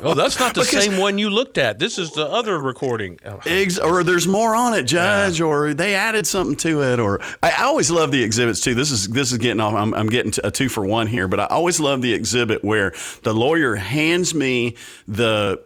oh, 0.02 0.14
that's 0.14 0.38
not 0.38 0.54
the 0.54 0.64
same 0.64 0.98
one 0.98 1.18
you 1.18 1.30
looked 1.30 1.58
at. 1.58 1.78
This 1.78 1.98
is 1.98 2.12
the 2.12 2.26
other 2.26 2.58
recording. 2.58 3.18
Oh, 3.24 3.40
Eggs, 3.46 3.78
or 3.78 4.04
there's 4.04 4.26
more 4.28 4.54
on 4.54 4.74
it, 4.74 4.84
Judge, 4.84 5.40
or 5.40 5.74
they 5.74 5.94
added 5.94 6.26
something 6.26 6.56
to 6.56 6.82
it, 6.82 7.00
or 7.00 7.20
I, 7.42 7.50
I 7.58 7.64
always 7.64 7.90
love 7.90 8.12
the 8.12 8.22
exhibits 8.22 8.60
too. 8.60 8.74
This 8.74 8.90
is 8.90 9.08
this 9.08 9.32
is 9.32 9.38
getting 9.38 9.60
off. 9.60 9.74
I'm, 9.74 9.94
I'm 9.94 10.08
getting 10.08 10.30
to 10.32 10.46
a 10.46 10.50
two 10.50 10.68
for 10.68 10.84
one 10.86 11.06
here, 11.06 11.28
but 11.28 11.40
I 11.40 11.46
always 11.46 11.80
love 11.80 12.02
the 12.02 12.12
exhibit 12.12 12.62
where 12.64 12.92
the 13.22 13.34
lawyer 13.34 13.74
hands 13.74 14.34
me 14.34 14.76
the, 15.06 15.60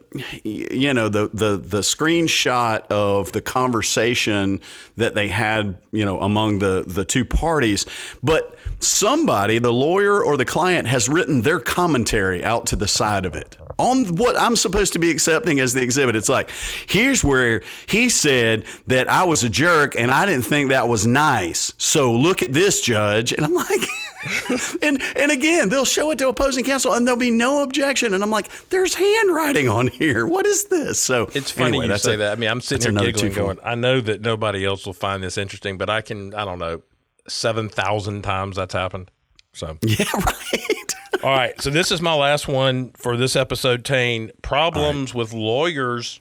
you 0.45 0.95
know, 0.95 1.09
the 1.09 1.29
the 1.33 1.57
the 1.57 1.81
screenshot 1.81 2.87
of 2.87 3.33
the 3.33 3.41
conversation 3.41 4.61
that 4.97 5.15
they 5.15 5.29
had, 5.29 5.79
you 5.91 6.05
know, 6.05 6.21
among 6.21 6.61
the 6.61 6.85
the 6.87 7.05
two 7.05 7.25
parties, 7.25 7.87
but 8.23 8.57
somebody, 8.79 9.59
the 9.59 9.73
lawyer 9.73 10.23
or 10.23 10.37
the 10.37 10.45
client, 10.45 10.89
has 10.89 11.09
written 11.09 11.43
their 11.43 11.61
commentary 11.61 12.22
out 12.45 12.67
to 12.67 12.77
the 12.77 12.89
side 12.89 13.25
of 13.25 13.35
it 13.35 13.57
on 13.79 14.17
what 14.17 14.39
I'm 14.39 14.57
supposed 14.57 14.93
to 14.95 14.99
be 14.99 15.11
accepting 15.11 15.61
as 15.61 15.73
the 15.73 15.83
exhibit. 15.83 16.15
It's 16.17 16.29
like, 16.29 16.51
here's 16.87 17.25
where 17.25 17.63
he 17.87 18.09
said 18.09 18.65
that 18.87 19.09
I 19.09 19.25
was 19.25 19.43
a 19.45 19.49
jerk 19.49 19.97
and 19.99 20.11
I 20.11 20.27
didn't 20.27 20.45
think 20.45 20.71
that 20.71 20.89
was 20.89 21.07
nice. 21.07 21.73
So 21.79 22.13
look 22.13 22.43
at 22.43 22.53
this, 22.53 22.81
judge. 22.81 23.33
And 23.33 23.45
I'm 23.45 23.55
like, 23.55 23.81
and 24.83 25.03
and 25.17 25.33
again, 25.33 25.69
they'll 25.69 25.85
show 25.85 26.11
it 26.13 26.19
to 26.19 26.29
opposing 26.29 26.65
counsel 26.65 26.93
and 26.95 27.07
there'll 27.07 27.19
be 27.19 27.31
no 27.31 27.63
objection. 27.63 28.15
And 28.15 28.23
I'm 28.23 28.31
like, 28.31 28.49
there's 28.69 28.95
handwriting 28.95 29.69
on 29.69 29.89
here. 29.89 30.27
What 30.27 30.47
is 30.47 30.67
this? 30.67 31.01
So 31.01 31.29
It's 31.35 31.51
funny 31.51 31.79
anyway, 31.79 31.89
you 31.89 31.99
say 31.99 32.15
a- 32.15 32.19
that. 32.19 32.33
I 32.33 32.41
mean, 32.41 32.51
I'm 32.51 32.61
sitting 32.61 32.97
here 32.97 33.13
giggling, 33.13 33.33
going, 33.33 33.59
I 33.65 33.75
know 33.75 34.01
that 34.01 34.21
nobody 34.21 34.65
else 34.65 34.87
will 34.87 34.93
find 34.93 35.23
this 35.23 35.39
interesting, 35.39 35.77
but 35.79 35.91
I 35.91 36.03
can, 36.03 36.35
I 36.35 36.45
don't 36.45 36.59
know, 36.59 36.83
7,000 37.29 38.23
times 38.23 38.57
that's 38.57 38.75
happened. 38.75 39.11
So, 39.53 39.77
Yeah, 39.83 40.05
right. 40.15 40.82
All 41.23 41.31
right. 41.31 41.61
So, 41.61 41.71
this 41.71 41.93
is 41.93 42.03
my 42.03 42.15
last 42.15 42.49
one 42.49 42.91
for 42.97 43.17
this 43.17 43.37
episode, 43.37 43.85
Tain. 43.85 44.33
Problems 44.43 45.15
with 45.15 45.33
lawyers 45.33 46.21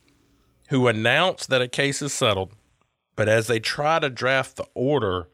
who 0.70 0.88
announce 0.88 1.48
that 1.48 1.62
a 1.62 1.68
case 1.68 2.02
is 2.02 2.14
settled, 2.14 2.52
but 3.16 3.28
as 3.28 3.48
they 3.48 3.60
try 3.60 3.98
to 4.00 4.10
draft 4.10 4.58
the 4.58 4.66
order, 4.76 5.28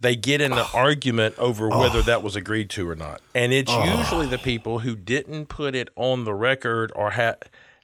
they 0.00 0.14
get 0.14 0.40
in 0.40 0.52
an 0.52 0.66
argument 0.74 1.38
over 1.38 1.68
whether 1.68 2.02
that 2.02 2.22
was 2.22 2.36
agreed 2.36 2.68
to 2.70 2.88
or 2.88 2.94
not. 2.94 3.22
And 3.34 3.52
it's 3.52 3.72
usually 3.72 4.26
the 4.26 4.38
people 4.38 4.80
who 4.80 4.94
didn't 4.94 5.46
put 5.46 5.74
it 5.74 5.88
on 5.96 6.24
the 6.24 6.34
record 6.34 6.92
or 6.94 7.12
had 7.12 7.36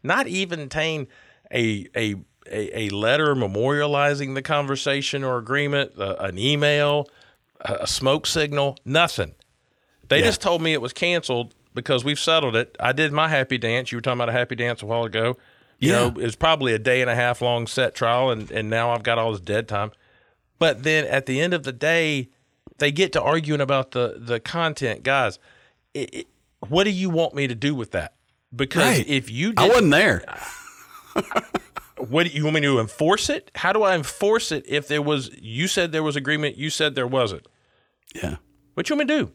not 0.02 0.26
even 0.26 0.68
Tane 0.68 1.08
a 1.52 1.86
a 1.96 2.16
a, 2.50 2.80
a 2.80 2.88
letter 2.90 3.34
memorializing 3.34 4.34
the 4.34 4.42
conversation 4.42 5.24
or 5.24 5.38
agreement, 5.38 5.92
uh, 5.98 6.16
an 6.20 6.38
email, 6.38 7.08
a, 7.62 7.74
a 7.80 7.86
smoke 7.86 8.26
signal, 8.26 8.76
nothing. 8.84 9.34
They 10.08 10.22
just 10.22 10.40
told 10.40 10.62
me 10.62 10.72
it 10.72 10.80
was 10.80 10.92
canceled 10.92 11.54
because 11.74 12.04
we've 12.04 12.18
settled 12.18 12.56
it. 12.56 12.76
I 12.80 12.92
did 12.92 13.12
my 13.12 13.28
happy 13.28 13.58
dance. 13.58 13.92
You 13.92 13.98
were 13.98 14.02
talking 14.02 14.18
about 14.18 14.28
a 14.30 14.32
happy 14.32 14.54
dance 14.56 14.82
a 14.82 14.86
while 14.86 15.04
ago. 15.04 15.36
You 15.78 15.90
Yeah. 15.92 15.98
know, 15.98 16.06
it 16.08 16.24
was 16.24 16.34
probably 16.36 16.72
a 16.72 16.78
day 16.78 17.00
and 17.02 17.10
a 17.10 17.14
half 17.14 17.40
long 17.42 17.66
set 17.66 17.94
trial, 17.94 18.30
and, 18.30 18.50
and 18.50 18.68
now 18.70 18.90
I've 18.90 19.02
got 19.02 19.18
all 19.18 19.32
this 19.32 19.40
dead 19.40 19.68
time. 19.68 19.92
But 20.58 20.82
then 20.82 21.04
at 21.04 21.26
the 21.26 21.40
end 21.40 21.54
of 21.54 21.62
the 21.62 21.72
day, 21.72 22.30
they 22.78 22.90
get 22.90 23.12
to 23.12 23.22
arguing 23.22 23.60
about 23.60 23.92
the 23.92 24.16
the 24.18 24.40
content, 24.40 25.02
guys. 25.04 25.38
It, 25.94 26.14
it, 26.14 26.26
what 26.68 26.84
do 26.84 26.90
you 26.90 27.10
want 27.10 27.34
me 27.34 27.46
to 27.46 27.54
do 27.54 27.74
with 27.74 27.92
that? 27.92 28.14
Because 28.54 28.98
Right. 28.98 29.06
if 29.08 29.30
you 29.30 29.52
I 29.56 29.68
wasn't 29.68 29.90
there. 29.92 30.24
what 31.96 32.24
do 32.26 32.30
you 32.32 32.44
want 32.44 32.54
me 32.54 32.60
to 32.62 32.78
enforce 32.80 33.28
it? 33.28 33.50
How 33.56 33.72
do 33.72 33.82
I 33.82 33.94
enforce 33.94 34.52
it 34.52 34.64
if 34.66 34.88
there 34.88 35.02
was? 35.02 35.30
You 35.40 35.68
said 35.68 35.92
there 35.92 36.02
was 36.02 36.16
agreement. 36.16 36.56
You 36.56 36.70
said 36.70 36.94
there 36.94 37.06
wasn't. 37.06 37.46
Yeah. 38.14 38.36
What 38.74 38.88
you 38.88 38.96
want 38.96 39.08
me 39.08 39.14
to 39.16 39.24
do? 39.26 39.32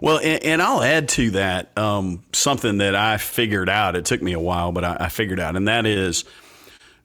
Well, 0.00 0.18
and, 0.18 0.42
and 0.44 0.62
I'll 0.62 0.82
add 0.82 1.08
to 1.10 1.30
that 1.32 1.76
um, 1.78 2.24
something 2.32 2.78
that 2.78 2.94
I 2.94 3.16
figured 3.16 3.68
out. 3.68 3.96
It 3.96 4.04
took 4.04 4.22
me 4.22 4.32
a 4.32 4.40
while, 4.40 4.72
but 4.72 4.84
I, 4.84 4.96
I 5.00 5.08
figured 5.08 5.40
out, 5.40 5.56
and 5.56 5.68
that 5.68 5.86
is 5.86 6.24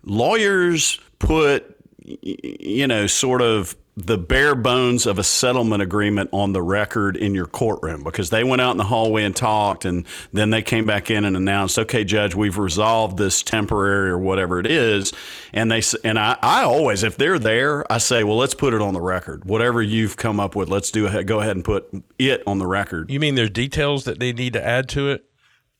lawyers 0.03 0.99
put, 1.19 1.77
you 2.01 2.87
know, 2.87 3.07
sort 3.07 3.41
of 3.41 3.75
the 3.95 4.17
bare 4.17 4.55
bones 4.55 5.05
of 5.05 5.19
a 5.19 5.23
settlement 5.23 5.81
agreement 5.81 6.29
on 6.33 6.51
the 6.53 6.61
record 6.61 7.15
in 7.15 7.35
your 7.35 7.45
courtroom 7.45 8.03
because 8.03 8.31
they 8.31 8.43
went 8.43 8.61
out 8.61 8.71
in 8.71 8.77
the 8.77 8.85
hallway 8.85 9.23
and 9.23 9.35
talked, 9.35 9.85
and 9.85 10.05
then 10.31 10.49
they 10.49 10.61
came 10.63 10.85
back 10.85 11.11
in 11.11 11.25
and 11.25 11.37
announced, 11.37 11.77
"Okay, 11.77 12.03
Judge, 12.03 12.33
we've 12.33 12.57
resolved 12.57 13.17
this 13.17 13.43
temporary 13.43 14.09
or 14.09 14.17
whatever 14.17 14.59
it 14.59 14.65
is." 14.65 15.13
And 15.53 15.71
they 15.71 15.81
and 16.03 16.17
I, 16.17 16.37
I 16.41 16.63
always, 16.63 17.03
if 17.03 17.17
they're 17.17 17.39
there, 17.39 17.91
I 17.91 17.99
say, 17.99 18.23
"Well, 18.23 18.37
let's 18.37 18.55
put 18.55 18.73
it 18.73 18.81
on 18.81 18.93
the 18.93 19.01
record. 19.01 19.45
Whatever 19.45 19.81
you've 19.81 20.17
come 20.17 20.39
up 20.39 20.55
with, 20.55 20.69
let's 20.69 20.89
do. 20.89 21.23
Go 21.23 21.39
ahead 21.39 21.55
and 21.55 21.63
put 21.63 21.87
it 22.17 22.41
on 22.47 22.57
the 22.57 22.67
record." 22.67 23.11
You 23.11 23.19
mean 23.19 23.35
there's 23.35 23.51
details 23.51 24.05
that 24.05 24.19
they 24.19 24.33
need 24.33 24.53
to 24.53 24.65
add 24.65 24.89
to 24.89 25.09
it? 25.09 25.25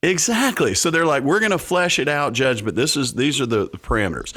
Exactly. 0.04 0.74
So 0.74 0.92
they're 0.92 1.06
like, 1.06 1.24
we're 1.24 1.40
going 1.40 1.54
to 1.54 1.58
flesh 1.58 1.98
it 1.98 2.10
out, 2.10 2.34
Judge, 2.34 2.66
but 2.66 2.76
this 2.76 2.98
is 2.98 3.14
these 3.14 3.40
are 3.40 3.46
the, 3.46 3.70
the 3.70 3.78
parameters. 3.78 4.36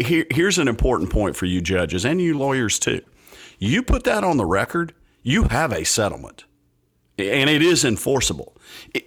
Here, 0.00 0.24
here's 0.30 0.56
an 0.56 0.68
important 0.68 1.10
point 1.10 1.34
for 1.34 1.46
you 1.46 1.60
judges 1.60 2.04
and 2.06 2.20
you 2.20 2.38
lawyers 2.38 2.78
too. 2.78 3.02
You 3.58 3.82
put 3.82 4.04
that 4.04 4.22
on 4.22 4.36
the 4.36 4.46
record, 4.46 4.94
you 5.22 5.44
have 5.44 5.72
a 5.72 5.84
settlement, 5.84 6.44
and 7.18 7.50
it 7.50 7.60
is 7.60 7.84
enforceable. 7.84 8.56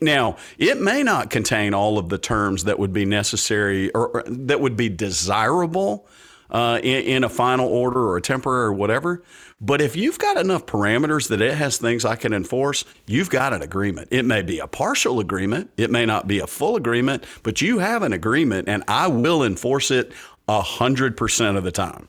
Now, 0.02 0.36
it 0.58 0.80
may 0.80 1.04
not 1.04 1.30
contain 1.30 1.74
all 1.74 1.98
of 1.98 2.10
the 2.10 2.18
terms 2.18 2.66
that 2.66 2.78
would 2.78 2.92
be 2.92 3.06
necessary 3.06 3.90
or, 3.92 4.10
or 4.10 4.24
that 4.28 4.60
would 4.60 4.76
be 4.76 4.90
desirable 4.90 6.06
uh, 6.52 6.80
in, 6.84 7.04
in 7.04 7.24
a 7.24 7.30
final 7.30 7.68
order 7.68 8.02
or 8.02 8.18
a 8.18 8.22
temporary 8.22 8.66
or 8.66 8.74
whatever. 8.74 9.24
But 9.62 9.82
if 9.82 9.96
you've 9.96 10.20
got 10.20 10.38
enough 10.38 10.66
parameters 10.66 11.30
that 11.30 11.42
it 11.42 11.54
has 11.56 11.78
things 11.78 12.04
I 12.04 12.16
can 12.16 12.34
enforce, 12.34 12.84
you've 13.08 13.30
got 13.30 13.54
an 13.54 13.62
agreement. 13.62 14.10
It 14.12 14.24
may 14.26 14.42
be 14.42 14.60
a 14.60 14.68
partial 14.68 15.20
agreement, 15.20 15.70
it 15.78 15.90
may 15.90 16.06
not 16.06 16.28
be 16.28 16.40
a 16.40 16.48
full 16.48 16.76
agreement, 16.76 17.24
but 17.44 17.62
you 17.62 17.80
have 17.80 18.04
an 18.04 18.12
agreement, 18.14 18.68
and 18.68 18.84
I 18.88 19.08
will 19.08 19.44
enforce 19.44 19.90
it 19.92 20.12
a 20.50 20.62
hundred 20.62 21.16
percent 21.16 21.58
of 21.58 21.64
the 21.64 21.72
time. 21.72 22.08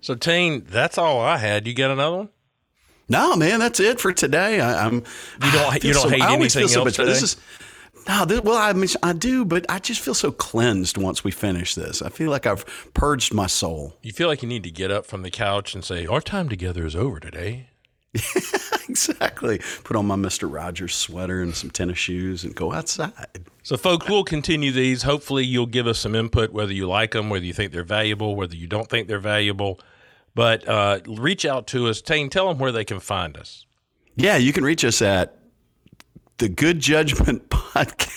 So, 0.00 0.14
Tain, 0.14 0.64
that's 0.70 0.96
all 0.96 1.20
I 1.20 1.36
had. 1.36 1.66
You 1.66 1.74
got 1.74 1.90
another 1.90 2.16
one? 2.16 2.28
No, 3.10 3.36
man, 3.36 3.58
that's 3.60 3.80
it 3.80 4.00
for 4.00 4.12
today. 4.12 4.60
I, 4.60 4.86
I'm. 4.86 4.94
You 5.44 5.50
don't- 5.52 5.84
you 5.84 5.92
don't 5.92 6.10
hate 6.10 6.22
I 6.22 6.28
always 6.28 6.56
anything 6.56 6.68
feel 6.74 6.84
so 6.84 6.84
else 6.86 6.98
much- 6.98 7.06
This 7.06 7.22
is 7.22 7.36
no. 8.08 8.24
This, 8.24 8.40
well, 8.40 8.56
I 8.56 8.72
mean, 8.72 8.88
I 9.02 9.12
do, 9.12 9.44
but 9.44 9.66
I 9.68 9.78
just 9.78 10.00
feel 10.00 10.14
so 10.14 10.32
cleansed 10.32 10.96
once 10.98 11.24
we 11.24 11.30
finish 11.30 11.74
this. 11.74 12.02
I 12.02 12.08
feel 12.08 12.30
like 12.30 12.46
I've 12.46 12.64
purged 12.94 13.32
my 13.34 13.46
soul. 13.46 13.96
You 14.02 14.12
feel 14.12 14.28
like 14.28 14.42
you 14.42 14.48
need 14.48 14.64
to 14.64 14.70
get 14.70 14.90
up 14.90 15.06
from 15.06 15.22
the 15.22 15.30
couch 15.30 15.74
and 15.74 15.84
say, 15.84 16.06
Our 16.06 16.20
time 16.20 16.48
together 16.48 16.86
is 16.86 16.96
over 16.96 17.20
today. 17.20 17.68
exactly. 18.88 19.60
Put 19.84 19.96
on 19.96 20.06
my 20.06 20.16
Mister 20.16 20.48
Rogers 20.48 20.94
sweater 20.94 21.42
and 21.42 21.54
some 21.54 21.70
tennis 21.70 21.98
shoes 21.98 22.42
and 22.42 22.54
go 22.54 22.72
outside. 22.72 23.44
So, 23.62 23.76
folks, 23.76 24.08
we'll 24.08 24.24
continue 24.24 24.72
these. 24.72 25.02
Hopefully, 25.02 25.44
you'll 25.44 25.66
give 25.66 25.86
us 25.86 26.00
some 26.00 26.14
input, 26.14 26.52
whether 26.52 26.72
you 26.72 26.88
like 26.88 27.12
them, 27.12 27.30
whether 27.30 27.44
you 27.44 27.52
think 27.52 27.72
they're 27.72 27.84
valuable, 27.84 28.34
whether 28.34 28.56
you 28.56 28.66
don't 28.66 28.88
think 28.88 29.06
they're 29.06 29.20
valuable. 29.20 29.78
But 30.34 30.66
uh, 30.66 31.00
reach 31.06 31.44
out 31.44 31.66
to 31.68 31.88
us. 31.88 32.00
Tain, 32.00 32.30
tell 32.30 32.48
them 32.48 32.58
where 32.58 32.72
they 32.72 32.84
can 32.84 33.00
find 33.00 33.36
us. 33.36 33.66
Yeah, 34.16 34.36
you 34.36 34.52
can 34.52 34.64
reach 34.64 34.84
us 34.84 35.02
at 35.02 35.36
the 36.38 36.48
Good 36.48 36.80
Judgment 36.80 37.49
Podcast. 37.74 38.16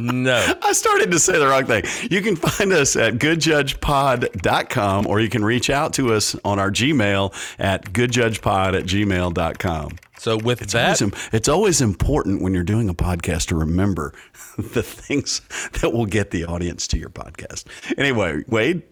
No. 0.00 0.54
I 0.62 0.72
started 0.72 1.10
to 1.12 1.18
say 1.18 1.38
the 1.38 1.46
wrong 1.46 1.66
thing. 1.66 1.84
You 2.10 2.20
can 2.20 2.36
find 2.36 2.72
us 2.72 2.96
at 2.96 3.14
goodjudgepod.com 3.14 5.06
or 5.06 5.20
you 5.20 5.28
can 5.28 5.44
reach 5.44 5.70
out 5.70 5.92
to 5.94 6.12
us 6.12 6.36
on 6.44 6.58
our 6.58 6.70
Gmail 6.70 7.32
at 7.58 7.92
goodjudgepod 7.92 8.76
at 8.78 8.84
gmail.com. 8.84 9.98
So, 10.18 10.36
with 10.38 10.62
It's 10.62 10.72
that, 10.72 11.02
always, 11.02 11.28
it's 11.32 11.48
always 11.48 11.80
important 11.80 12.42
when 12.42 12.54
you're 12.54 12.62
doing 12.64 12.88
a 12.88 12.94
podcast 12.94 13.48
to 13.48 13.56
remember 13.56 14.14
the 14.56 14.82
things 14.82 15.42
that 15.80 15.92
will 15.92 16.06
get 16.06 16.30
the 16.30 16.44
audience 16.44 16.86
to 16.88 16.98
your 16.98 17.10
podcast. 17.10 17.64
Anyway, 17.98 18.42
Wade, 18.48 18.82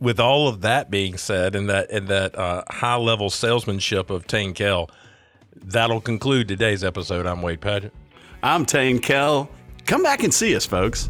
with 0.00 0.18
all 0.18 0.48
of 0.48 0.62
that 0.62 0.90
being 0.90 1.16
said, 1.18 1.54
and 1.54 1.68
that 1.68 1.90
and 1.90 2.08
that 2.08 2.36
uh, 2.36 2.62
high 2.70 2.96
level 2.96 3.30
salesmanship 3.30 4.10
of 4.10 4.26
Tain 4.26 4.54
Kell, 4.54 4.90
that'll 5.54 6.00
conclude 6.00 6.48
today's 6.48 6.82
episode. 6.82 7.26
I'm 7.26 7.42
Wade 7.42 7.60
Padgett. 7.60 7.90
I'm 8.44 8.66
Tain 8.66 8.98
Kell. 8.98 9.48
Come 9.86 10.02
back 10.02 10.22
and 10.22 10.32
see 10.32 10.54
us, 10.54 10.66
folks. 10.66 11.08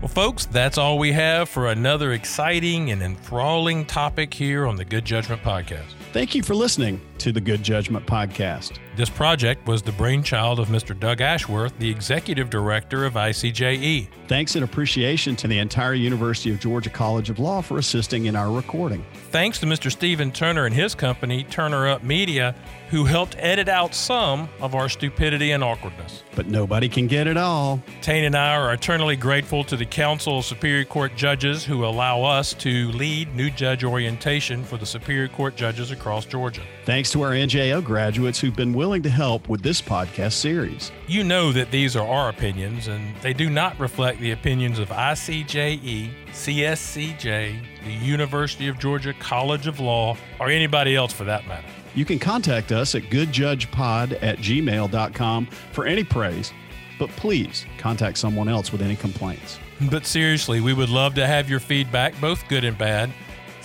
Well, 0.00 0.08
folks, 0.08 0.44
that's 0.46 0.78
all 0.78 0.98
we 0.98 1.12
have 1.12 1.48
for 1.48 1.68
another 1.68 2.10
exciting 2.10 2.90
and 2.90 3.00
enthralling 3.00 3.84
topic 3.86 4.34
here 4.34 4.66
on 4.66 4.74
the 4.74 4.84
Good 4.84 5.04
Judgment 5.04 5.42
Podcast. 5.42 5.94
Thank 6.12 6.34
you 6.34 6.42
for 6.42 6.56
listening 6.56 7.00
to 7.18 7.30
the 7.30 7.40
Good 7.40 7.62
Judgment 7.62 8.04
Podcast. 8.04 8.80
This 8.96 9.10
project 9.10 9.66
was 9.66 9.82
the 9.82 9.92
brainchild 9.92 10.58
of 10.58 10.68
Mr. 10.68 10.98
Doug 10.98 11.20
Ashworth, 11.20 11.78
the 11.78 11.90
executive 11.90 12.48
director 12.48 13.04
of 13.04 13.12
ICJE. 13.12 14.08
Thanks 14.26 14.54
and 14.54 14.64
appreciation 14.64 15.36
to 15.36 15.46
the 15.46 15.58
entire 15.58 15.92
University 15.92 16.50
of 16.50 16.60
Georgia 16.60 16.88
College 16.88 17.28
of 17.28 17.38
Law 17.38 17.60
for 17.60 17.76
assisting 17.76 18.24
in 18.24 18.34
our 18.34 18.50
recording. 18.50 19.04
Thanks 19.30 19.60
to 19.60 19.66
Mr. 19.66 19.92
Stephen 19.92 20.32
Turner 20.32 20.64
and 20.64 20.74
his 20.74 20.94
company, 20.94 21.44
Turner 21.44 21.86
Up 21.86 22.04
Media, 22.04 22.54
who 22.88 23.04
helped 23.04 23.36
edit 23.38 23.68
out 23.68 23.94
some 23.94 24.48
of 24.60 24.74
our 24.74 24.88
stupidity 24.88 25.50
and 25.50 25.62
awkwardness. 25.62 26.22
But 26.34 26.46
nobody 26.46 26.88
can 26.88 27.06
get 27.06 27.26
it 27.26 27.36
all. 27.36 27.82
Tain 28.00 28.24
and 28.24 28.34
I 28.34 28.54
are 28.56 28.72
eternally 28.72 29.16
grateful 29.16 29.62
to 29.64 29.76
the 29.76 29.84
Council 29.84 30.38
of 30.38 30.46
Superior 30.46 30.84
Court 30.84 31.14
Judges 31.16 31.64
who 31.64 31.84
allow 31.84 32.22
us 32.22 32.54
to 32.54 32.90
lead 32.92 33.34
new 33.34 33.50
judge 33.50 33.84
orientation 33.84 34.64
for 34.64 34.78
the 34.78 34.86
Superior 34.86 35.28
Court 35.28 35.54
judges 35.54 35.90
across 35.90 36.24
Georgia. 36.24 36.62
Thanks 36.84 37.10
to 37.10 37.22
our 37.22 37.32
NJO 37.32 37.84
graduates 37.84 38.40
who've 38.40 38.56
been 38.56 38.72
willing 38.72 38.85
to 38.86 39.10
help 39.10 39.48
with 39.48 39.62
this 39.62 39.82
podcast 39.82 40.34
series. 40.34 40.92
You 41.08 41.24
know 41.24 41.50
that 41.50 41.72
these 41.72 41.96
are 41.96 42.06
our 42.06 42.28
opinions, 42.28 42.86
and 42.86 43.16
they 43.16 43.32
do 43.32 43.50
not 43.50 43.78
reflect 43.80 44.20
the 44.20 44.30
opinions 44.30 44.78
of 44.78 44.90
ICJE, 44.90 46.10
CSCJ, 46.30 47.84
the 47.84 47.92
University 47.92 48.68
of 48.68 48.78
Georgia 48.78 49.12
College 49.12 49.66
of 49.66 49.80
Law, 49.80 50.16
or 50.38 50.48
anybody 50.48 50.94
else 50.94 51.12
for 51.12 51.24
that 51.24 51.46
matter. 51.48 51.66
You 51.96 52.04
can 52.04 52.20
contact 52.20 52.70
us 52.70 52.94
at 52.94 53.02
goodjudgepod 53.02 54.22
at 54.22 54.38
gmail.com 54.38 55.46
for 55.46 55.84
any 55.84 56.04
praise, 56.04 56.52
but 56.96 57.10
please 57.10 57.66
contact 57.78 58.16
someone 58.18 58.48
else 58.48 58.70
with 58.70 58.82
any 58.82 58.94
complaints. 58.94 59.58
But 59.90 60.06
seriously, 60.06 60.60
we 60.60 60.72
would 60.72 60.90
love 60.90 61.14
to 61.16 61.26
have 61.26 61.50
your 61.50 61.60
feedback, 61.60 62.18
both 62.20 62.46
good 62.48 62.64
and 62.64 62.78
bad. 62.78 63.12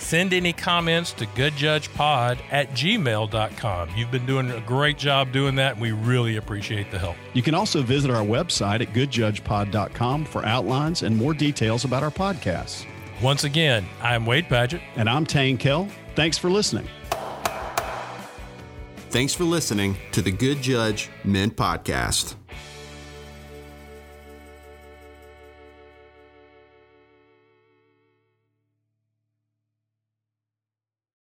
Send 0.02 0.34
any 0.34 0.52
comments 0.52 1.12
to 1.12 1.26
goodjudgepod 1.26 2.38
at 2.50 2.70
gmail.com. 2.72 3.88
You've 3.96 4.10
been 4.10 4.26
doing 4.26 4.50
a 4.50 4.60
great 4.60 4.98
job 4.98 5.32
doing 5.32 5.54
that, 5.54 5.74
and 5.74 5.80
we 5.80 5.92
really 5.92 6.36
appreciate 6.36 6.90
the 6.90 6.98
help. 6.98 7.16
You 7.34 7.40
can 7.40 7.54
also 7.54 7.82
visit 7.82 8.10
our 8.10 8.22
website 8.22 8.82
at 8.82 8.92
goodjudgepod.com 8.92 10.24
for 10.24 10.44
outlines 10.44 11.02
and 11.02 11.16
more 11.16 11.32
details 11.32 11.84
about 11.84 12.02
our 12.02 12.10
podcasts. 12.10 12.84
Once 13.22 13.44
again, 13.44 13.86
I'm 14.02 14.26
Wade 14.26 14.46
Padgett. 14.48 14.82
And 14.96 15.08
I'm 15.08 15.24
Tain 15.24 15.56
Kell. 15.56 15.88
Thanks 16.16 16.36
for 16.36 16.50
listening. 16.50 16.88
Thanks 19.10 19.34
for 19.34 19.44
listening 19.44 19.96
to 20.10 20.20
the 20.20 20.32
Good 20.32 20.60
Judge 20.60 21.10
Men 21.22 21.52
Podcast. 21.52 22.34